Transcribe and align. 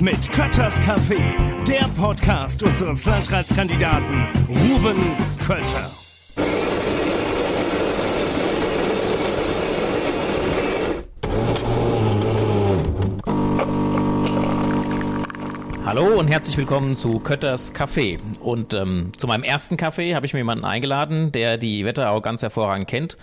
mit 0.00 0.32
Kötters 0.32 0.80
Café, 0.80 1.18
der 1.64 1.88
Podcast 1.96 2.62
unseres 2.62 3.04
Landratskandidaten 3.04 4.28
Ruben 4.48 4.96
Kötter. 5.38 6.07
Hallo 15.88 16.18
und 16.18 16.28
herzlich 16.28 16.58
willkommen 16.58 16.96
zu 16.96 17.18
Kötters 17.18 17.74
Café. 17.74 18.18
Und 18.40 18.74
ähm, 18.74 19.10
zu 19.16 19.26
meinem 19.26 19.42
ersten 19.42 19.76
Café 19.76 20.14
habe 20.14 20.26
ich 20.26 20.34
mir 20.34 20.40
jemanden 20.40 20.66
eingeladen, 20.66 21.32
der 21.32 21.56
die 21.56 21.86
Wetterau 21.86 22.20
ganz 22.20 22.42
hervorragend 22.42 22.86
kennt 22.88 23.16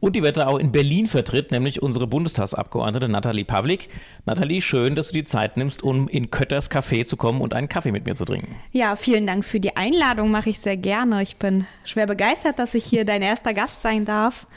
und 0.00 0.16
die 0.16 0.24
Wetterau 0.24 0.58
in 0.58 0.72
Berlin 0.72 1.06
vertritt, 1.06 1.52
nämlich 1.52 1.80
unsere 1.80 2.08
Bundestagsabgeordnete 2.08 3.08
Nathalie 3.08 3.44
Pavlik. 3.44 3.88
Nathalie, 4.26 4.60
schön, 4.60 4.96
dass 4.96 5.10
du 5.10 5.14
die 5.14 5.22
Zeit 5.22 5.56
nimmst, 5.56 5.84
um 5.84 6.08
in 6.08 6.28
Kötters 6.32 6.72
Café 6.72 7.04
zu 7.04 7.16
kommen 7.16 7.40
und 7.40 7.54
einen 7.54 7.68
Kaffee 7.68 7.92
mit 7.92 8.04
mir 8.04 8.16
zu 8.16 8.24
trinken. 8.24 8.56
Ja, 8.72 8.96
vielen 8.96 9.24
Dank 9.24 9.44
für 9.44 9.60
die 9.60 9.76
Einladung, 9.76 10.32
mache 10.32 10.50
ich 10.50 10.58
sehr 10.58 10.76
gerne. 10.76 11.22
Ich 11.22 11.36
bin 11.36 11.68
schwer 11.84 12.08
begeistert, 12.08 12.58
dass 12.58 12.74
ich 12.74 12.84
hier 12.84 13.04
dein 13.04 13.22
erster 13.22 13.54
Gast 13.54 13.80
sein 13.80 14.04
darf 14.04 14.48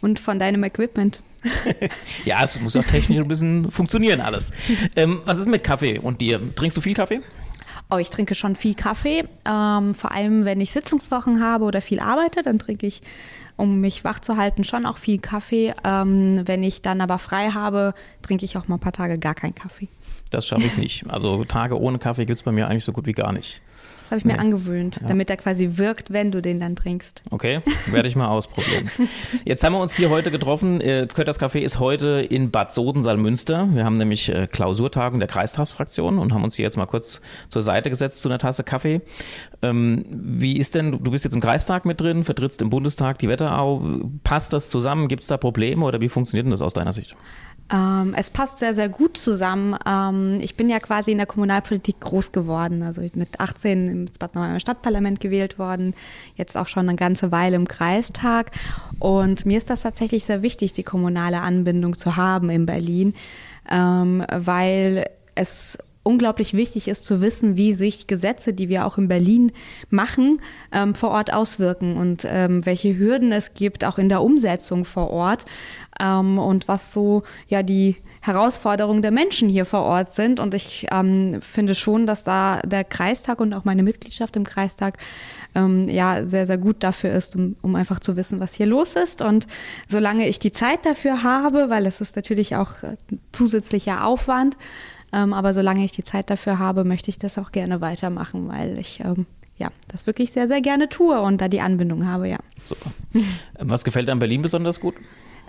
und 0.00 0.20
von 0.20 0.38
deinem 0.38 0.64
Equipment. 0.64 1.20
ja, 2.24 2.44
es 2.44 2.60
muss 2.60 2.76
auch 2.76 2.84
technisch 2.84 3.18
ein 3.18 3.28
bisschen 3.28 3.70
funktionieren 3.70 4.20
alles. 4.20 4.52
Ähm, 4.96 5.22
was 5.24 5.38
ist 5.38 5.48
mit 5.48 5.64
Kaffee 5.64 5.98
und 5.98 6.20
dir? 6.20 6.40
Trinkst 6.54 6.76
du 6.76 6.80
viel 6.80 6.94
Kaffee? 6.94 7.20
Oh, 7.90 7.98
ich 7.98 8.10
trinke 8.10 8.34
schon 8.34 8.54
viel 8.54 8.74
Kaffee. 8.74 9.24
Ähm, 9.44 9.94
vor 9.94 10.12
allem, 10.12 10.44
wenn 10.44 10.60
ich 10.60 10.70
Sitzungswochen 10.70 11.42
habe 11.42 11.64
oder 11.64 11.80
viel 11.80 11.98
arbeite, 11.98 12.42
dann 12.42 12.58
trinke 12.58 12.86
ich, 12.86 13.02
um 13.56 13.80
mich 13.80 14.04
wach 14.04 14.20
zu 14.20 14.36
halten, 14.36 14.62
schon 14.62 14.86
auch 14.86 14.96
viel 14.96 15.18
Kaffee. 15.18 15.74
Ähm, 15.84 16.42
wenn 16.46 16.62
ich 16.62 16.82
dann 16.82 17.00
aber 17.00 17.18
frei 17.18 17.50
habe, 17.50 17.94
trinke 18.22 18.44
ich 18.44 18.56
auch 18.56 18.68
mal 18.68 18.76
ein 18.76 18.80
paar 18.80 18.92
Tage 18.92 19.18
gar 19.18 19.34
keinen 19.34 19.56
Kaffee. 19.56 19.88
Das 20.30 20.46
schaffe 20.46 20.62
ich 20.62 20.76
nicht. 20.76 21.10
Also 21.10 21.44
Tage 21.44 21.78
ohne 21.80 21.98
Kaffee 21.98 22.26
gibt 22.26 22.36
es 22.36 22.42
bei 22.44 22.52
mir 22.52 22.68
eigentlich 22.68 22.84
so 22.84 22.92
gut 22.92 23.06
wie 23.06 23.12
gar 23.12 23.32
nicht. 23.32 23.60
Habe 24.10 24.18
ich 24.18 24.24
mir 24.24 24.32
nee. 24.32 24.38
angewöhnt, 24.40 24.98
ja. 25.00 25.06
damit 25.06 25.30
er 25.30 25.36
quasi 25.36 25.76
wirkt, 25.78 26.12
wenn 26.12 26.32
du 26.32 26.42
den 26.42 26.58
dann 26.58 26.74
trinkst. 26.74 27.22
Okay, 27.30 27.60
werde 27.86 28.08
ich 28.08 28.16
mal 28.16 28.26
ausprobieren. 28.28 28.90
Jetzt 29.44 29.62
haben 29.62 29.74
wir 29.74 29.80
uns 29.80 29.94
hier 29.94 30.10
heute 30.10 30.32
getroffen. 30.32 30.80
Äh, 30.80 31.06
Kötters 31.06 31.38
Café 31.38 31.60
ist 31.60 31.78
heute 31.78 32.26
in 32.28 32.50
Bad 32.50 32.72
Sodensalmünster. 32.72 33.68
Wir 33.72 33.84
haben 33.84 33.94
nämlich 33.94 34.28
äh, 34.28 34.48
Klausurtagung 34.48 35.20
der 35.20 35.28
Kreistagsfraktion 35.28 36.18
und 36.18 36.34
haben 36.34 36.42
uns 36.42 36.56
hier 36.56 36.64
jetzt 36.64 36.76
mal 36.76 36.86
kurz 36.86 37.20
zur 37.48 37.62
Seite 37.62 37.88
gesetzt 37.88 38.20
zu 38.20 38.28
einer 38.28 38.38
Tasse 38.38 38.64
Kaffee. 38.64 39.00
Ähm, 39.62 40.04
wie 40.10 40.56
ist 40.56 40.74
denn, 40.74 40.90
du 40.90 41.10
bist 41.12 41.22
jetzt 41.22 41.34
im 41.34 41.40
Kreistag 41.40 41.84
mit 41.84 42.00
drin, 42.00 42.24
vertrittst 42.24 42.60
im 42.62 42.70
Bundestag 42.70 43.18
die 43.18 43.28
Wetterau. 43.28 43.80
Passt 44.24 44.52
das 44.52 44.70
zusammen? 44.70 45.06
Gibt 45.06 45.22
es 45.22 45.28
da 45.28 45.36
Probleme 45.36 45.84
oder 45.84 46.00
wie 46.00 46.08
funktioniert 46.08 46.46
denn 46.46 46.50
das 46.50 46.62
aus 46.62 46.72
deiner 46.72 46.92
Sicht? 46.92 47.14
Ähm, 47.72 48.14
es 48.16 48.30
passt 48.30 48.58
sehr, 48.58 48.74
sehr 48.74 48.88
gut 48.88 49.16
zusammen. 49.16 49.76
Ähm, 49.86 50.40
ich 50.40 50.56
bin 50.56 50.68
ja 50.68 50.80
quasi 50.80 51.12
in 51.12 51.18
der 51.18 51.26
Kommunalpolitik 51.26 52.00
groß 52.00 52.32
geworden. 52.32 52.82
Also 52.82 53.02
mit 53.14 53.38
18 53.38 53.88
im 53.88 54.08
Bad 54.18 54.34
Nauheim 54.34 54.58
Stadtparlament 54.58 55.20
gewählt 55.20 55.58
worden, 55.58 55.94
jetzt 56.34 56.56
auch 56.56 56.66
schon 56.66 56.88
eine 56.88 56.96
ganze 56.96 57.30
Weile 57.30 57.56
im 57.56 57.68
Kreistag. 57.68 58.50
Und 58.98 59.46
mir 59.46 59.58
ist 59.58 59.70
das 59.70 59.82
tatsächlich 59.82 60.24
sehr 60.24 60.42
wichtig, 60.42 60.72
die 60.72 60.82
kommunale 60.82 61.40
Anbindung 61.40 61.96
zu 61.96 62.16
haben 62.16 62.50
in 62.50 62.66
Berlin, 62.66 63.14
ähm, 63.70 64.24
weil 64.32 65.08
es 65.34 65.78
unglaublich 66.02 66.54
wichtig 66.54 66.88
ist 66.88 67.04
zu 67.04 67.20
wissen, 67.20 67.56
wie 67.56 67.74
sich 67.74 68.06
Gesetze, 68.06 68.52
die 68.52 68.68
wir 68.68 68.86
auch 68.86 68.98
in 68.98 69.08
Berlin 69.08 69.52
machen, 69.90 70.40
ähm, 70.72 70.94
vor 70.94 71.10
Ort 71.10 71.32
auswirken 71.32 71.96
und 71.96 72.26
ähm, 72.26 72.64
welche 72.64 72.96
Hürden 72.96 73.32
es 73.32 73.54
gibt, 73.54 73.84
auch 73.84 73.98
in 73.98 74.08
der 74.08 74.22
Umsetzung 74.22 74.84
vor 74.84 75.10
Ort 75.10 75.44
ähm, 76.00 76.38
und 76.38 76.68
was 76.68 76.92
so 76.92 77.22
ja 77.48 77.62
die 77.62 77.96
Herausforderungen 78.22 79.00
der 79.00 79.12
Menschen 79.12 79.48
hier 79.48 79.64
vor 79.64 79.82
Ort 79.82 80.12
sind. 80.12 80.40
Und 80.40 80.54
ich 80.54 80.86
ähm, 80.90 81.40
finde 81.40 81.74
schon, 81.74 82.06
dass 82.06 82.22
da 82.22 82.60
der 82.60 82.84
Kreistag 82.84 83.40
und 83.40 83.54
auch 83.54 83.64
meine 83.64 83.82
Mitgliedschaft 83.82 84.36
im 84.36 84.44
Kreistag 84.44 84.98
ähm, 85.54 85.88
ja 85.88 86.28
sehr, 86.28 86.44
sehr 86.44 86.58
gut 86.58 86.82
dafür 86.82 87.12
ist, 87.12 87.34
um, 87.34 87.56
um 87.62 87.74
einfach 87.76 87.98
zu 88.00 88.16
wissen, 88.16 88.38
was 88.38 88.54
hier 88.54 88.66
los 88.66 88.94
ist. 88.94 89.22
Und 89.22 89.46
solange 89.88 90.28
ich 90.28 90.38
die 90.38 90.52
Zeit 90.52 90.84
dafür 90.84 91.22
habe, 91.22 91.70
weil 91.70 91.86
es 91.86 92.00
ist 92.00 92.14
natürlich 92.14 92.56
auch 92.56 92.74
zusätzlicher 93.32 94.04
Aufwand, 94.04 94.56
ähm, 95.12 95.32
aber 95.32 95.52
solange 95.52 95.84
ich 95.84 95.92
die 95.92 96.04
Zeit 96.04 96.30
dafür 96.30 96.58
habe, 96.58 96.84
möchte 96.84 97.10
ich 97.10 97.18
das 97.18 97.38
auch 97.38 97.52
gerne 97.52 97.80
weitermachen, 97.80 98.48
weil 98.48 98.78
ich 98.78 99.00
ähm, 99.00 99.26
ja, 99.60 99.68
das 99.88 100.06
wirklich 100.06 100.32
sehr, 100.32 100.48
sehr 100.48 100.62
gerne 100.62 100.88
tue 100.88 101.20
und 101.20 101.40
da 101.40 101.48
die 101.48 101.60
Anbindung 101.60 102.06
habe, 102.06 102.28
ja. 102.28 102.38
Super. 102.64 102.90
Was 103.58 103.84
gefällt 103.84 104.08
dir 104.08 104.12
an 104.12 104.18
Berlin 104.18 104.42
besonders 104.42 104.80
gut? 104.80 104.94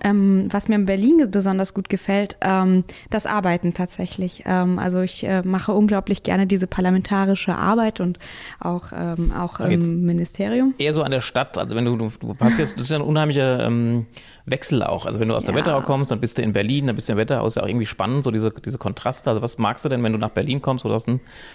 Ähm, 0.03 0.47
was 0.49 0.67
mir 0.67 0.75
in 0.75 0.85
Berlin 0.85 1.27
besonders 1.29 1.73
gut 1.73 1.89
gefällt, 1.89 2.37
ähm, 2.41 2.83
das 3.09 3.25
Arbeiten 3.25 3.73
tatsächlich. 3.73 4.43
Ähm, 4.45 4.79
also 4.79 5.01
ich 5.01 5.23
äh, 5.23 5.41
mache 5.43 5.73
unglaublich 5.73 6.23
gerne 6.23 6.47
diese 6.47 6.67
parlamentarische 6.67 7.55
Arbeit 7.55 7.99
und 7.99 8.19
auch, 8.59 8.91
ähm, 8.95 9.31
auch 9.31 9.59
im 9.59 10.05
Ministerium. 10.05 10.73
Eher 10.77 10.93
so 10.93 11.03
an 11.03 11.11
der 11.11 11.21
Stadt, 11.21 11.57
also 11.57 11.75
wenn 11.75 11.85
du, 11.85 11.95
du, 11.95 12.09
du 12.19 12.35
hast 12.39 12.57
jetzt, 12.57 12.75
das 12.75 12.83
ist 12.83 12.89
ja 12.89 12.97
ein 12.97 13.03
unheimlicher 13.03 13.65
ähm, 13.65 14.07
Wechsel 14.45 14.83
auch. 14.83 15.05
Also 15.05 15.19
wenn 15.19 15.27
du 15.27 15.35
aus 15.35 15.45
der 15.45 15.53
ja. 15.53 15.61
Wetterau 15.61 15.81
kommst, 15.81 16.11
dann 16.11 16.19
bist 16.19 16.37
du 16.37 16.41
in 16.41 16.53
Berlin, 16.53 16.87
dann 16.87 16.95
bist 16.95 17.09
du 17.09 17.13
in 17.13 17.17
der 17.17 17.23
Wetterau, 17.23 17.45
ist 17.45 17.55
ja 17.55 17.63
auch 17.63 17.67
irgendwie 17.67 17.85
spannend, 17.85 18.23
so 18.23 18.31
diese, 18.31 18.51
diese 18.51 18.77
Kontraste. 18.77 19.29
Also 19.29 19.41
was 19.41 19.57
magst 19.57 19.85
du 19.85 19.89
denn, 19.89 20.03
wenn 20.03 20.13
du 20.13 20.19
nach 20.19 20.29
Berlin 20.29 20.61
kommst 20.61 20.85
oder 20.85 20.95
was 20.95 21.05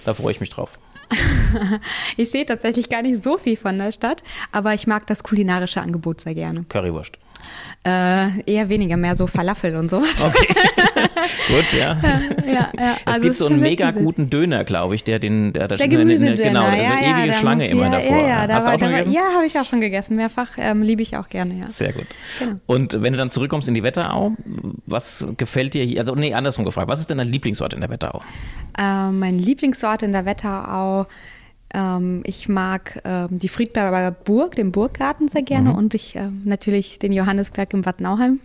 Da 0.05 0.15
freue 0.15 0.33
ich 0.33 0.41
mich 0.41 0.51
drauf. 0.51 0.79
ich 2.17 2.31
sehe 2.31 2.45
tatsächlich 2.47 2.89
gar 2.89 3.03
nicht 3.03 3.23
so 3.23 3.39
viel 3.39 3.57
von 3.57 3.79
der 3.79 3.93
Stadt, 3.93 4.23
aber 4.53 4.75
ich 4.75 4.87
mag 4.87 5.07
das 5.07 5.23
kulinarische 5.23 5.81
Angebot 5.81 6.23
sehr 6.23 6.35
gerne. 6.35 6.65
Currywurst. 6.69 7.19
Äh, 7.87 8.43
eher 8.47 8.69
weniger, 8.69 8.97
mehr 8.97 9.15
so 9.15 9.29
Falafel 9.29 9.77
und 9.77 9.89
sowas. 9.89 10.15
Okay. 10.21 10.49
Gut, 11.49 11.79
ja. 11.79 11.97
ja, 12.45 12.51
ja. 12.53 12.71
Es 12.75 13.07
also 13.07 13.23
gibt 13.23 13.37
so 13.37 13.47
einen 13.47 13.61
mega 13.61 13.93
guten 13.93 14.29
Döner, 14.29 14.65
glaube 14.65 14.97
ich, 14.97 15.05
der 15.05 15.21
den, 15.21 15.53
der, 15.53 15.69
der 15.69 15.87
Gemüsedöner, 15.87 16.37
genau, 16.37 16.63
ja, 16.63 16.69
eine 16.71 17.07
ja, 17.07 17.19
ewige 17.19 17.35
Schlange 17.35 17.69
immer 17.69 17.89
davor. 17.91 18.17
Ja, 18.17 18.27
ja, 18.27 18.47
da 18.49 18.55
Hast 18.55 18.67
war, 18.67 18.71
du 18.73 18.77
auch 18.77 18.81
schon 18.81 18.91
gegessen? 18.91 19.13
ja, 19.13 19.23
habe 19.35 19.47
ich 19.47 19.59
auch 19.59 19.65
schon 19.65 19.81
gegessen, 19.81 20.17
mehrfach. 20.17 20.51
Ähm, 20.59 20.83
Liebe 20.83 21.03
ich 21.03 21.17
auch 21.17 21.29
gerne, 21.29 21.55
ja. 21.61 21.69
Sehr 21.69 21.93
gut. 21.93 22.07
Genau. 22.41 22.57
Und 22.67 23.01
wenn 23.03 23.13
du 23.13 23.19
dann 23.19 23.31
zurückkommst 23.31 23.69
in 23.69 23.75
die 23.75 23.85
Wetterau, 23.85 24.33
was 24.87 25.25
gefällt 25.37 25.75
dir 25.75 25.85
hier? 25.85 26.01
Also, 26.01 26.17
nee, 26.17 26.35
andersrum 26.35 26.65
gefragt. 26.65 26.89
Was 26.89 26.99
ist 26.99 27.11
denn 27.11 27.19
dein 27.19 27.29
Lieblingsort 27.29 27.73
in 27.73 27.81
der 27.81 27.91
Wetterau? 27.91 28.21
Äh, 28.77 29.11
mein 29.11 29.39
Lieblingsort 29.39 30.03
in 30.03 30.11
der 30.11 30.25
Wetterau 30.25 31.07
ich 32.25 32.49
mag 32.49 33.03
ähm, 33.05 33.39
die 33.39 33.49
Friedberger 33.49 34.11
Burg, 34.11 34.55
den 34.55 34.73
Burggarten 34.73 35.29
sehr 35.29 35.43
gerne 35.43 35.71
mhm. 35.71 35.75
und 35.75 35.95
ich 35.95 36.17
äh, 36.17 36.31
natürlich 36.45 36.99
den 36.99 37.13
Johannesberg 37.13 37.75
im 37.75 37.83
Bad 37.83 38.01
Nauheim. 38.01 38.41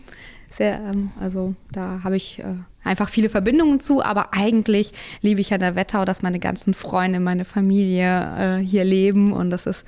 Sehr, 0.49 0.81
ähm, 0.81 1.11
also 1.19 1.55
da 1.71 2.01
habe 2.03 2.17
ich 2.17 2.39
äh, 2.39 2.55
einfach 2.83 3.09
viele 3.09 3.29
Verbindungen 3.29 3.79
zu, 3.79 4.03
aber 4.03 4.33
eigentlich 4.33 4.91
liebe 5.21 5.39
ich 5.39 5.49
ja 5.49 5.57
der 5.57 5.75
Wettau, 5.75 6.03
dass 6.03 6.21
meine 6.21 6.39
ganzen 6.39 6.73
Freunde, 6.73 7.19
meine 7.19 7.45
Familie 7.45 8.57
äh, 8.59 8.65
hier 8.65 8.83
leben 8.83 9.31
und 9.31 9.49
das 9.49 9.65
ist, 9.65 9.85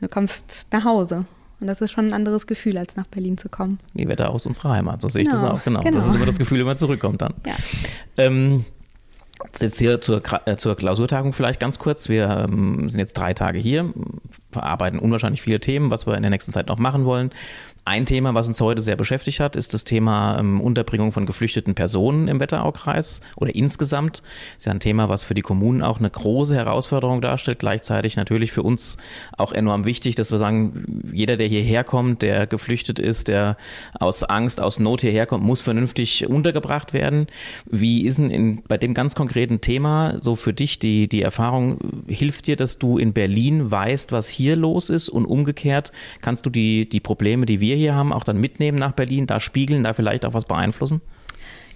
du 0.00 0.08
kommst 0.08 0.66
nach 0.70 0.84
Hause. 0.84 1.24
Und 1.60 1.68
das 1.68 1.80
ist 1.80 1.92
schon 1.92 2.08
ein 2.08 2.12
anderes 2.12 2.48
Gefühl, 2.48 2.76
als 2.76 2.96
nach 2.96 3.06
Berlin 3.06 3.38
zu 3.38 3.48
kommen. 3.48 3.78
Die 3.94 4.08
Wetter 4.08 4.30
aus 4.30 4.46
unserer 4.46 4.70
Heimat, 4.70 5.00
so 5.00 5.08
sehe 5.08 5.22
ich 5.22 5.28
genau, 5.28 5.40
das 5.40 5.50
auch, 5.50 5.64
genau. 5.64 5.80
genau. 5.80 5.96
Das 5.96 6.08
ist 6.08 6.16
immer 6.16 6.26
das 6.26 6.36
Gefühl, 6.36 6.58
wenn 6.58 6.66
man 6.66 6.76
zurückkommt 6.76 7.22
dann. 7.22 7.34
Ja. 7.46 7.54
Ähm, 8.16 8.64
Jetzt 9.60 9.78
hier 9.78 10.00
zur, 10.00 10.22
äh, 10.46 10.56
zur 10.56 10.76
Klausurtagung 10.76 11.32
vielleicht 11.32 11.60
ganz 11.60 11.78
kurz. 11.78 12.08
Wir 12.08 12.46
ähm, 12.48 12.88
sind 12.88 13.00
jetzt 13.00 13.14
drei 13.14 13.34
Tage 13.34 13.58
hier, 13.58 13.92
verarbeiten 14.52 14.98
unwahrscheinlich 14.98 15.42
viele 15.42 15.60
Themen, 15.60 15.90
was 15.90 16.06
wir 16.06 16.14
in 16.14 16.22
der 16.22 16.30
nächsten 16.30 16.52
Zeit 16.52 16.68
noch 16.68 16.78
machen 16.78 17.04
wollen. 17.04 17.30
Ein 17.84 18.06
Thema, 18.06 18.32
was 18.32 18.46
uns 18.46 18.60
heute 18.60 18.80
sehr 18.80 18.94
beschäftigt 18.94 19.40
hat, 19.40 19.56
ist 19.56 19.74
das 19.74 19.82
Thema 19.82 20.38
ähm, 20.38 20.60
Unterbringung 20.60 21.10
von 21.10 21.26
geflüchteten 21.26 21.74
Personen 21.74 22.28
im 22.28 22.38
Wetteraukreis 22.38 23.22
oder 23.36 23.52
insgesamt. 23.56 24.22
Ist 24.56 24.66
ja 24.66 24.72
ein 24.72 24.78
Thema, 24.78 25.08
was 25.08 25.24
für 25.24 25.34
die 25.34 25.42
Kommunen 25.42 25.82
auch 25.82 25.98
eine 25.98 26.08
große 26.08 26.54
Herausforderung 26.54 27.20
darstellt. 27.20 27.58
Gleichzeitig 27.58 28.16
natürlich 28.16 28.52
für 28.52 28.62
uns 28.62 28.98
auch 29.36 29.50
enorm 29.50 29.84
wichtig, 29.84 30.14
dass 30.14 30.30
wir 30.30 30.38
sagen, 30.38 31.02
jeder, 31.12 31.36
der 31.36 31.48
hierher 31.48 31.82
kommt, 31.82 32.22
der 32.22 32.46
geflüchtet 32.46 33.00
ist, 33.00 33.26
der 33.26 33.56
aus 33.98 34.22
Angst, 34.22 34.60
aus 34.60 34.78
Not 34.78 35.00
hierher 35.00 35.26
kommt, 35.26 35.42
muss 35.42 35.60
vernünftig 35.60 36.28
untergebracht 36.28 36.92
werden. 36.92 37.26
Wie 37.68 38.06
ist 38.06 38.18
denn 38.18 38.30
in, 38.30 38.62
bei 38.68 38.78
dem 38.78 38.94
ganz 38.94 39.16
konkreten 39.16 39.60
Thema 39.60 40.18
so 40.20 40.36
für 40.36 40.52
dich 40.52 40.78
die, 40.78 41.08
die 41.08 41.22
Erfahrung? 41.22 41.78
Hilft 42.06 42.46
dir, 42.46 42.54
dass 42.54 42.78
du 42.78 42.96
in 42.96 43.12
Berlin 43.12 43.72
weißt, 43.72 44.12
was 44.12 44.28
hier 44.28 44.41
los 44.50 44.90
ist 44.90 45.08
und 45.08 45.26
umgekehrt 45.26 45.92
kannst 46.20 46.44
du 46.46 46.50
die, 46.50 46.88
die 46.88 47.00
Probleme, 47.00 47.46
die 47.46 47.60
wir 47.60 47.76
hier 47.76 47.94
haben, 47.94 48.12
auch 48.12 48.24
dann 48.24 48.38
mitnehmen 48.38 48.78
nach 48.78 48.92
Berlin, 48.92 49.26
da 49.26 49.40
spiegeln, 49.40 49.82
da 49.82 49.92
vielleicht 49.92 50.24
auch 50.24 50.34
was 50.34 50.44
beeinflussen? 50.44 51.00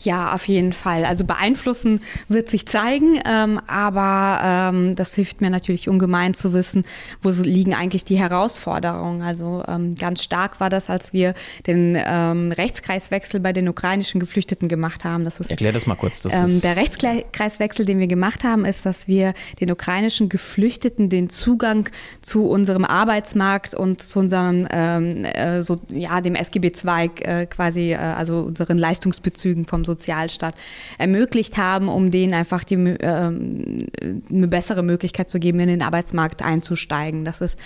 Ja, 0.00 0.34
auf 0.34 0.48
jeden 0.48 0.72
Fall. 0.72 1.04
Also 1.04 1.24
beeinflussen 1.24 2.00
wird 2.28 2.50
sich 2.50 2.66
zeigen, 2.66 3.20
ähm, 3.24 3.60
aber 3.66 4.72
ähm, 4.72 4.96
das 4.96 5.14
hilft 5.14 5.40
mir 5.40 5.50
natürlich 5.50 5.88
ungemein 5.88 6.34
zu 6.34 6.52
wissen, 6.52 6.84
wo 7.22 7.30
liegen 7.30 7.74
eigentlich 7.74 8.04
die 8.04 8.18
Herausforderungen. 8.18 9.22
Also 9.22 9.64
ähm, 9.66 9.94
ganz 9.94 10.22
stark 10.22 10.60
war 10.60 10.70
das, 10.70 10.90
als 10.90 11.12
wir 11.12 11.34
den 11.66 11.96
ähm, 11.98 12.52
Rechtskreiswechsel 12.52 13.40
bei 13.40 13.52
den 13.52 13.68
ukrainischen 13.68 14.20
Geflüchteten 14.20 14.68
gemacht 14.68 15.04
haben. 15.04 15.24
Das 15.24 15.40
ist, 15.40 15.50
Erklär 15.50 15.72
das 15.72 15.86
mal 15.86 15.94
kurz. 15.94 16.20
Das 16.22 16.32
ähm, 16.32 16.60
der 16.60 16.76
Rechtskreiswechsel, 16.76 17.84
den 17.84 17.98
wir 17.98 18.06
gemacht 18.06 18.44
haben, 18.44 18.64
ist, 18.64 18.86
dass 18.86 19.08
wir 19.08 19.34
den 19.60 19.70
ukrainischen 19.70 20.28
Geflüchteten 20.28 21.08
den 21.08 21.30
Zugang 21.30 21.88
zu 22.22 22.46
unserem 22.48 22.84
Arbeitsmarkt 22.84 23.74
und 23.74 24.02
zu 24.02 24.18
unserem, 24.18 24.66
ähm, 24.70 25.24
äh, 25.24 25.62
so, 25.62 25.76
ja, 25.88 26.20
dem 26.20 26.34
SGB 26.34 26.72
II 26.84 27.10
äh, 27.22 27.46
quasi, 27.46 27.92
äh, 27.92 27.96
also 27.96 28.40
unseren 28.40 28.78
Leistungsbezügen 28.78 29.64
vom 29.64 29.84
Sozialstaat 29.86 30.54
ermöglicht 30.98 31.56
haben, 31.56 31.88
um 31.88 32.10
denen 32.10 32.34
einfach 32.34 32.64
die, 32.64 32.74
äh, 32.74 33.08
eine 33.08 34.48
bessere 34.48 34.82
Möglichkeit 34.82 35.28
zu 35.28 35.38
geben, 35.38 35.60
in 35.60 35.68
den 35.68 35.82
Arbeitsmarkt 35.82 36.42
einzusteigen. 36.42 37.24
Das 37.24 37.40
ist 37.40 37.58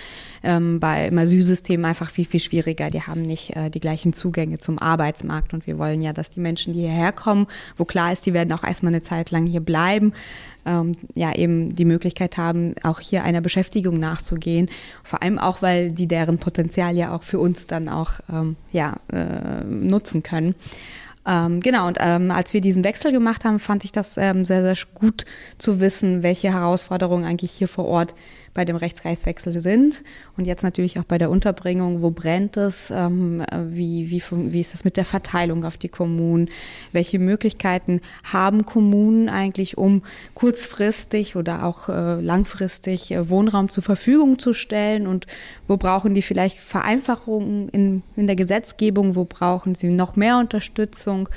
ähm, 0.43 0.79
bei 0.79 1.09
im 1.09 1.19
Asylsystem 1.19 1.85
einfach 1.85 2.11
viel, 2.11 2.27
viel 2.27 2.41
schwieriger. 2.41 2.91
Die 2.91 3.03
haben 3.03 3.23
nicht 3.23 3.57
äh, 3.57 3.71
die 3.71 3.81
gleichen 3.81 4.13
Zugänge 4.13 4.59
zum 4.59 4.79
Arbeitsmarkt 4.79 5.53
und 5.53 5.67
wir 5.67 5.79
wollen 5.79 6.03
ja, 6.03 6.13
dass 6.13 6.31
die 6.31 6.41
Menschen, 6.41 6.73
die 6.73 6.81
hierher 6.81 7.13
kommen, 7.13 7.47
wo 7.77 7.85
klar 7.85 8.13
ist, 8.13 8.27
die 8.27 8.35
werden 8.35 8.53
auch 8.53 8.65
erstmal 8.65 8.93
eine 8.93 9.03
Zeit 9.03 9.31
lang 9.31 9.47
hier 9.47 9.61
bleiben, 9.61 10.13
ähm, 10.67 10.93
ja 11.15 11.35
eben 11.35 11.75
die 11.75 11.85
Möglichkeit 11.85 12.37
haben, 12.37 12.75
auch 12.83 13.01
hier 13.01 13.25
einer 13.25 13.41
Beschäftigung 13.41 13.99
nachzugehen. 13.99 14.69
Vor 15.03 15.23
allem 15.23 15.39
auch, 15.39 15.63
weil 15.63 15.91
die 15.91 16.07
deren 16.07 16.39
Potenzial 16.39 16.97
ja 16.97 17.15
auch 17.15 17.23
für 17.23 17.39
uns 17.39 17.67
dann 17.67 17.89
auch 17.89 18.13
ähm, 18.31 18.57
ja, 18.73 18.97
äh, 19.13 19.65
nutzen 19.65 20.23
können. 20.23 20.55
Ähm, 21.31 21.61
genau, 21.61 21.87
und 21.87 21.99
ähm, 22.01 22.33
als 22.33 22.53
wir 22.53 22.61
diesen 22.61 22.83
Wechsel 22.83 23.13
gemacht 23.13 23.45
haben, 23.45 23.61
fand 23.61 23.85
ich 23.85 23.93
das 23.93 24.17
ähm, 24.17 24.45
sehr, 24.45 24.63
sehr 24.63 24.87
gut 24.95 25.25
zu 25.59 25.79
wissen, 25.79 26.25
welche 26.25 26.53
Herausforderungen 26.53 27.25
eigentlich 27.25 27.53
hier 27.53 27.69
vor 27.69 27.85
Ort 27.85 28.15
bei 28.53 28.65
dem 28.65 28.77
Rechtsreichswechsel 28.77 29.61
sind. 29.61 30.03
Und 30.37 30.45
jetzt 30.45 30.63
natürlich 30.63 30.99
auch 30.99 31.05
bei 31.05 31.19
der 31.19 31.31
Unterbringung, 31.31 32.03
wo 32.03 32.11
brennt 32.11 32.57
es, 32.57 32.91
ähm, 32.91 33.45
wie, 33.69 34.11
wie, 34.11 34.23
wie 34.31 34.61
ist 34.61 34.75
das 34.75 34.85
mit 34.85 34.97
der 34.97 35.05
Verteilung 35.05 35.65
auf 35.65 35.77
die 35.77 35.89
Kommunen, 35.89 36.49
welche 36.93 37.19
Möglichkeiten 37.19 38.01
haben 38.25 38.67
Kommunen 38.67 39.29
eigentlich, 39.29 39.79
um 39.79 40.03
kurzfristig 40.35 41.37
oder 41.37 41.65
auch 41.65 41.89
äh, 41.89 42.21
langfristig 42.21 43.13
äh, 43.13 43.29
Wohnraum 43.29 43.69
zur 43.69 43.83
Verfügung 43.83 44.39
zu 44.39 44.53
stellen? 44.53 45.07
Und 45.07 45.27
wo 45.69 45.77
brauchen 45.77 46.15
die 46.15 46.23
vielleicht 46.23 46.59
Vereinfachungen 46.59 47.69
in, 47.69 48.03
in 48.17 48.27
der 48.27 48.37
Gesetzgebung, 48.37 49.15
wo 49.15 49.25
brauchen 49.25 49.75
sie 49.75 49.91
noch 49.91 50.17
mehr 50.17 50.39
Unterstützung 50.39 51.29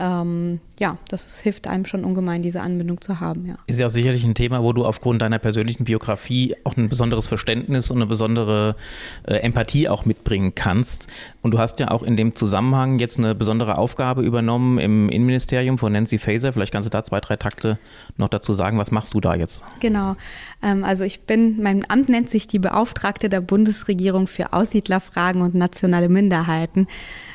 ähm, 0.00 0.60
ja, 0.78 0.96
das 1.08 1.26
ist, 1.26 1.40
hilft 1.40 1.66
einem 1.66 1.84
schon 1.84 2.06
ungemein, 2.06 2.42
diese 2.42 2.62
Anbindung 2.62 3.02
zu 3.02 3.20
haben. 3.20 3.46
Ja. 3.46 3.56
Ist 3.66 3.78
ja 3.78 3.86
auch 3.86 3.90
sicherlich 3.90 4.24
ein 4.24 4.34
Thema, 4.34 4.62
wo 4.62 4.72
du 4.72 4.86
aufgrund 4.86 5.20
deiner 5.20 5.38
persönlichen 5.38 5.84
Biografie 5.84 6.56
auch 6.64 6.74
ein 6.78 6.88
besonderes 6.88 7.26
Verständnis 7.26 7.90
und 7.90 7.98
eine 7.98 8.06
besondere 8.06 8.76
äh, 9.24 9.34
Empathie 9.34 9.90
auch 9.90 10.06
mitbringen 10.06 10.54
kannst. 10.54 11.08
Und 11.42 11.50
du 11.50 11.58
hast 11.58 11.80
ja 11.80 11.90
auch 11.90 12.02
in 12.02 12.16
dem 12.16 12.34
Zusammenhang 12.34 12.98
jetzt 12.98 13.18
eine 13.18 13.34
besondere 13.34 13.76
Aufgabe 13.76 14.22
übernommen 14.22 14.78
im 14.78 15.10
Innenministerium 15.10 15.76
von 15.76 15.92
Nancy 15.92 16.16
Faeser. 16.16 16.54
Vielleicht 16.54 16.72
kannst 16.72 16.86
du 16.86 16.90
da 16.90 17.04
zwei, 17.04 17.20
drei 17.20 17.36
Takte 17.36 17.78
noch 18.16 18.28
dazu 18.28 18.54
sagen. 18.54 18.78
Was 18.78 18.90
machst 18.90 19.12
du 19.12 19.20
da 19.20 19.34
jetzt? 19.34 19.64
Genau. 19.80 20.16
Ähm, 20.62 20.82
also 20.82 21.04
ich 21.04 21.20
bin, 21.20 21.62
mein 21.62 21.84
Amt 21.90 22.08
nennt 22.08 22.30
sich 22.30 22.46
die 22.46 22.58
Beauftragte 22.58 23.28
der 23.28 23.42
Bundesregierung 23.42 24.26
für 24.26 24.54
Aussiedlerfragen 24.54 25.42
und 25.42 25.54
nationale 25.54 26.08
Minderheiten. 26.08 26.86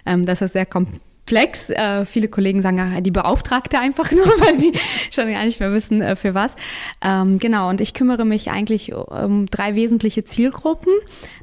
Ähm, 0.08 0.26
das 0.26 0.42
ist 0.42 0.54
sehr 0.54 0.66
komplex 0.66 1.06
Plex. 1.26 1.70
Äh, 1.70 2.06
viele 2.06 2.28
Kollegen 2.28 2.62
sagen 2.62 3.04
die 3.04 3.12
Beauftragte 3.12 3.80
einfach 3.80 4.12
nur, 4.12 4.26
weil 4.40 4.60
sie 4.60 4.74
schon 5.12 5.32
gar 5.32 5.44
nicht 5.46 5.60
mehr 5.60 5.74
wissen, 5.74 6.02
äh, 6.02 6.16
für 6.16 6.34
was. 6.34 6.56
Ähm, 7.04 7.40
genau, 7.40 7.70
und 7.70 7.82
ich 7.82 7.94
kümmere 7.94 8.26
mich 8.26 8.52
eigentlich 8.52 8.94
um 8.94 9.48
drei 9.48 9.76
wesentliche 9.76 10.24
Zielgruppen. 10.24 10.94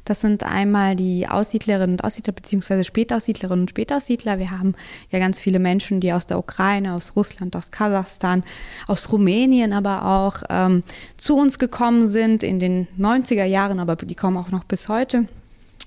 Das 0.05 0.21
sind 0.21 0.43
einmal 0.43 0.95
die 0.95 1.27
Aussiedlerinnen 1.27 1.95
und 1.95 2.03
Aussiedler 2.03 2.33
beziehungsweise 2.33 2.83
Spätaussiedlerinnen 2.83 3.63
und 3.63 3.69
Spätaussiedler. 3.69 4.39
Wir 4.39 4.51
haben 4.51 4.75
ja 5.09 5.19
ganz 5.19 5.39
viele 5.39 5.59
Menschen, 5.59 5.99
die 5.99 6.13
aus 6.13 6.25
der 6.25 6.39
Ukraine, 6.39 6.93
aus 6.93 7.15
Russland, 7.15 7.55
aus 7.55 7.71
Kasachstan, 7.71 8.43
aus 8.87 9.11
Rumänien 9.11 9.73
aber 9.73 10.05
auch 10.05 10.43
ähm, 10.49 10.83
zu 11.17 11.35
uns 11.35 11.59
gekommen 11.59 12.07
sind 12.07 12.43
in 12.43 12.59
den 12.59 12.87
90er 12.99 13.45
Jahren, 13.45 13.79
aber 13.79 13.95
die 13.95 14.15
kommen 14.15 14.37
auch 14.37 14.51
noch 14.51 14.63
bis 14.63 14.89
heute. 14.89 15.25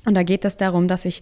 Und 0.06 0.14
da 0.14 0.22
geht 0.22 0.44
es 0.44 0.56
darum, 0.56 0.86
dass 0.86 1.04
ich 1.04 1.20